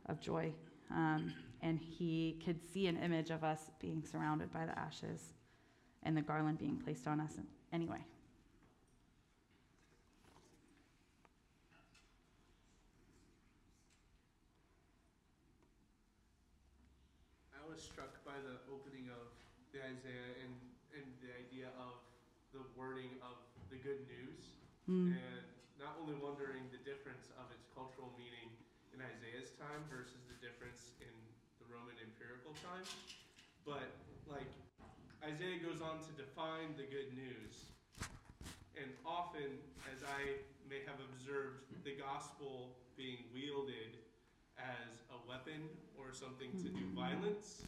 of 0.07 0.19
joy. 0.19 0.51
Um, 0.89 1.31
and 1.61 1.77
he 1.77 2.41
could 2.43 2.59
see 2.73 2.87
an 2.87 2.97
image 2.97 3.29
of 3.29 3.43
us 3.43 3.69
being 3.79 4.03
surrounded 4.03 4.51
by 4.51 4.65
the 4.65 4.77
ashes 4.77 5.33
and 6.01 6.17
the 6.17 6.21
garland 6.21 6.57
being 6.57 6.77
placed 6.77 7.07
on 7.07 7.19
us 7.19 7.33
anyway. 7.71 8.03
was 17.71 17.79
struck 17.79 18.19
by 18.27 18.35
the 18.43 18.59
opening 18.67 19.07
of 19.07 19.31
the 19.71 19.79
Isaiah 19.79 20.35
and, 20.43 20.51
and 20.91 21.07
the 21.23 21.31
idea 21.31 21.71
of 21.79 22.03
the 22.51 22.59
wording 22.75 23.15
of 23.23 23.39
the 23.71 23.79
good 23.79 24.03
news, 24.11 24.59
mm. 24.91 25.15
and 25.15 25.45
not 25.79 25.95
only 26.03 26.19
wondering 26.19 26.67
the 26.75 26.81
difference 26.83 27.31
of 27.39 27.47
its 27.55 27.63
cultural 27.71 28.11
meaning 28.19 28.51
in 28.91 28.99
Isaiah's 28.99 29.55
time 29.55 29.87
versus 29.87 30.19
the 30.27 30.35
difference 30.43 30.91
in 30.99 31.15
the 31.63 31.67
Roman 31.71 31.95
empirical 32.03 32.51
time, 32.59 32.83
but 33.63 33.87
like 34.27 34.51
Isaiah 35.23 35.63
goes 35.63 35.79
on 35.79 36.03
to 36.03 36.11
define 36.19 36.75
the 36.75 36.87
good 36.91 37.15
news. 37.15 37.71
And 38.75 38.89
often, 39.05 39.61
as 39.93 40.01
I 40.03 40.41
may 40.67 40.81
have 40.89 40.97
observed, 41.13 41.69
the 41.85 41.93
gospel 41.95 42.73
being 42.97 43.29
wielded 43.33 44.01
as 44.57 45.01
a 45.13 45.19
weapon 45.29 45.69
or 45.97 46.13
something 46.13 46.51
to 46.61 46.69
do 46.69 46.83
violence. 46.97 47.61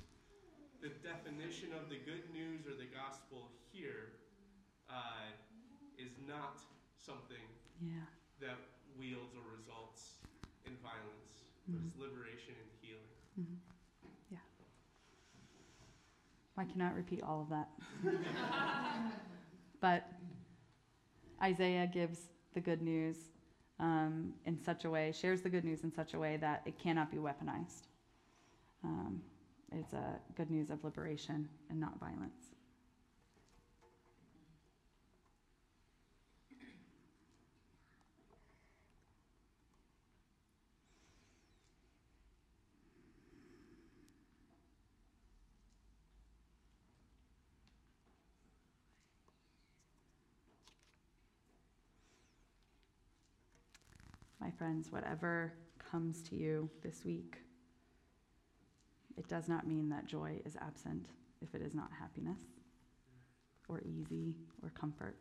The 0.81 0.91
definition 0.99 1.71
of 1.77 1.88
the 1.88 2.01
good 2.01 2.27
news 2.33 2.67
or 2.67 2.75
the 2.75 2.89
gospel 2.89 3.53
here 3.71 4.19
uh, 4.89 5.31
is 5.97 6.12
not 6.27 6.59
something 7.05 7.43
yeah. 7.81 8.07
that 8.39 8.57
wields 8.97 9.35
or 9.35 9.43
results 9.57 10.23
in 10.65 10.71
violence, 10.81 11.43
mm-hmm. 11.67 11.75
but 11.75 11.81
it's 11.87 11.99
liberation 11.99 12.55
and 12.55 12.69
healing. 12.79 13.13
Mm-hmm. 13.39 13.59
Yeah. 14.31 14.45
I 16.57 16.63
cannot 16.63 16.95
repeat 16.95 17.21
all 17.23 17.41
of 17.41 17.49
that. 17.49 17.69
but 19.81 20.07
Isaiah 21.41 21.89
gives 21.91 22.19
the 22.53 22.61
good 22.61 22.81
news 22.81 23.17
um, 23.79 24.33
in 24.45 24.61
such 24.63 24.85
a 24.85 24.89
way, 24.89 25.11
shares 25.11 25.41
the 25.41 25.49
good 25.49 25.65
news 25.65 25.83
in 25.83 25.91
such 25.91 26.13
a 26.13 26.19
way 26.19 26.37
that 26.37 26.61
it 26.65 26.79
cannot 26.79 27.11
be 27.11 27.17
weaponized. 27.17 27.87
Um, 28.83 29.21
it's 29.71 29.93
a 29.93 30.19
good 30.35 30.51
news 30.51 30.69
of 30.69 30.83
liberation 30.83 31.49
and 31.69 31.79
not 31.79 31.99
violence. 31.99 32.52
My 54.43 54.51
friends, 54.51 54.91
whatever 54.91 55.53
comes 55.79 56.21
to 56.23 56.36
you 56.36 56.69
this 56.82 57.06
week, 57.06 57.38
it 59.15 59.29
does 59.29 59.47
not 59.47 59.65
mean 59.65 59.88
that 59.88 60.06
joy 60.06 60.41
is 60.43 60.58
absent 60.60 61.06
if 61.41 61.56
it 61.56 61.62
is 61.62 61.73
not 61.73 61.89
happiness 61.97 62.41
or 63.69 63.82
easy 63.86 64.36
or 64.62 64.69
comfort. 64.71 65.15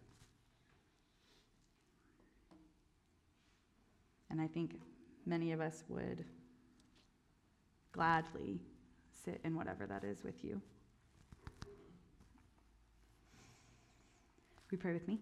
And 4.29 4.41
I 4.41 4.49
think 4.49 4.81
many 5.25 5.53
of 5.53 5.61
us 5.61 5.85
would 5.89 6.25
gladly 7.93 8.59
sit 9.25 9.41
in 9.45 9.55
whatever 9.55 9.87
that 9.87 10.03
is 10.03 10.25
with 10.25 10.43
you. 10.43 10.61
We 14.73 14.79
pray 14.79 14.95
with 14.95 15.07
me. 15.07 15.21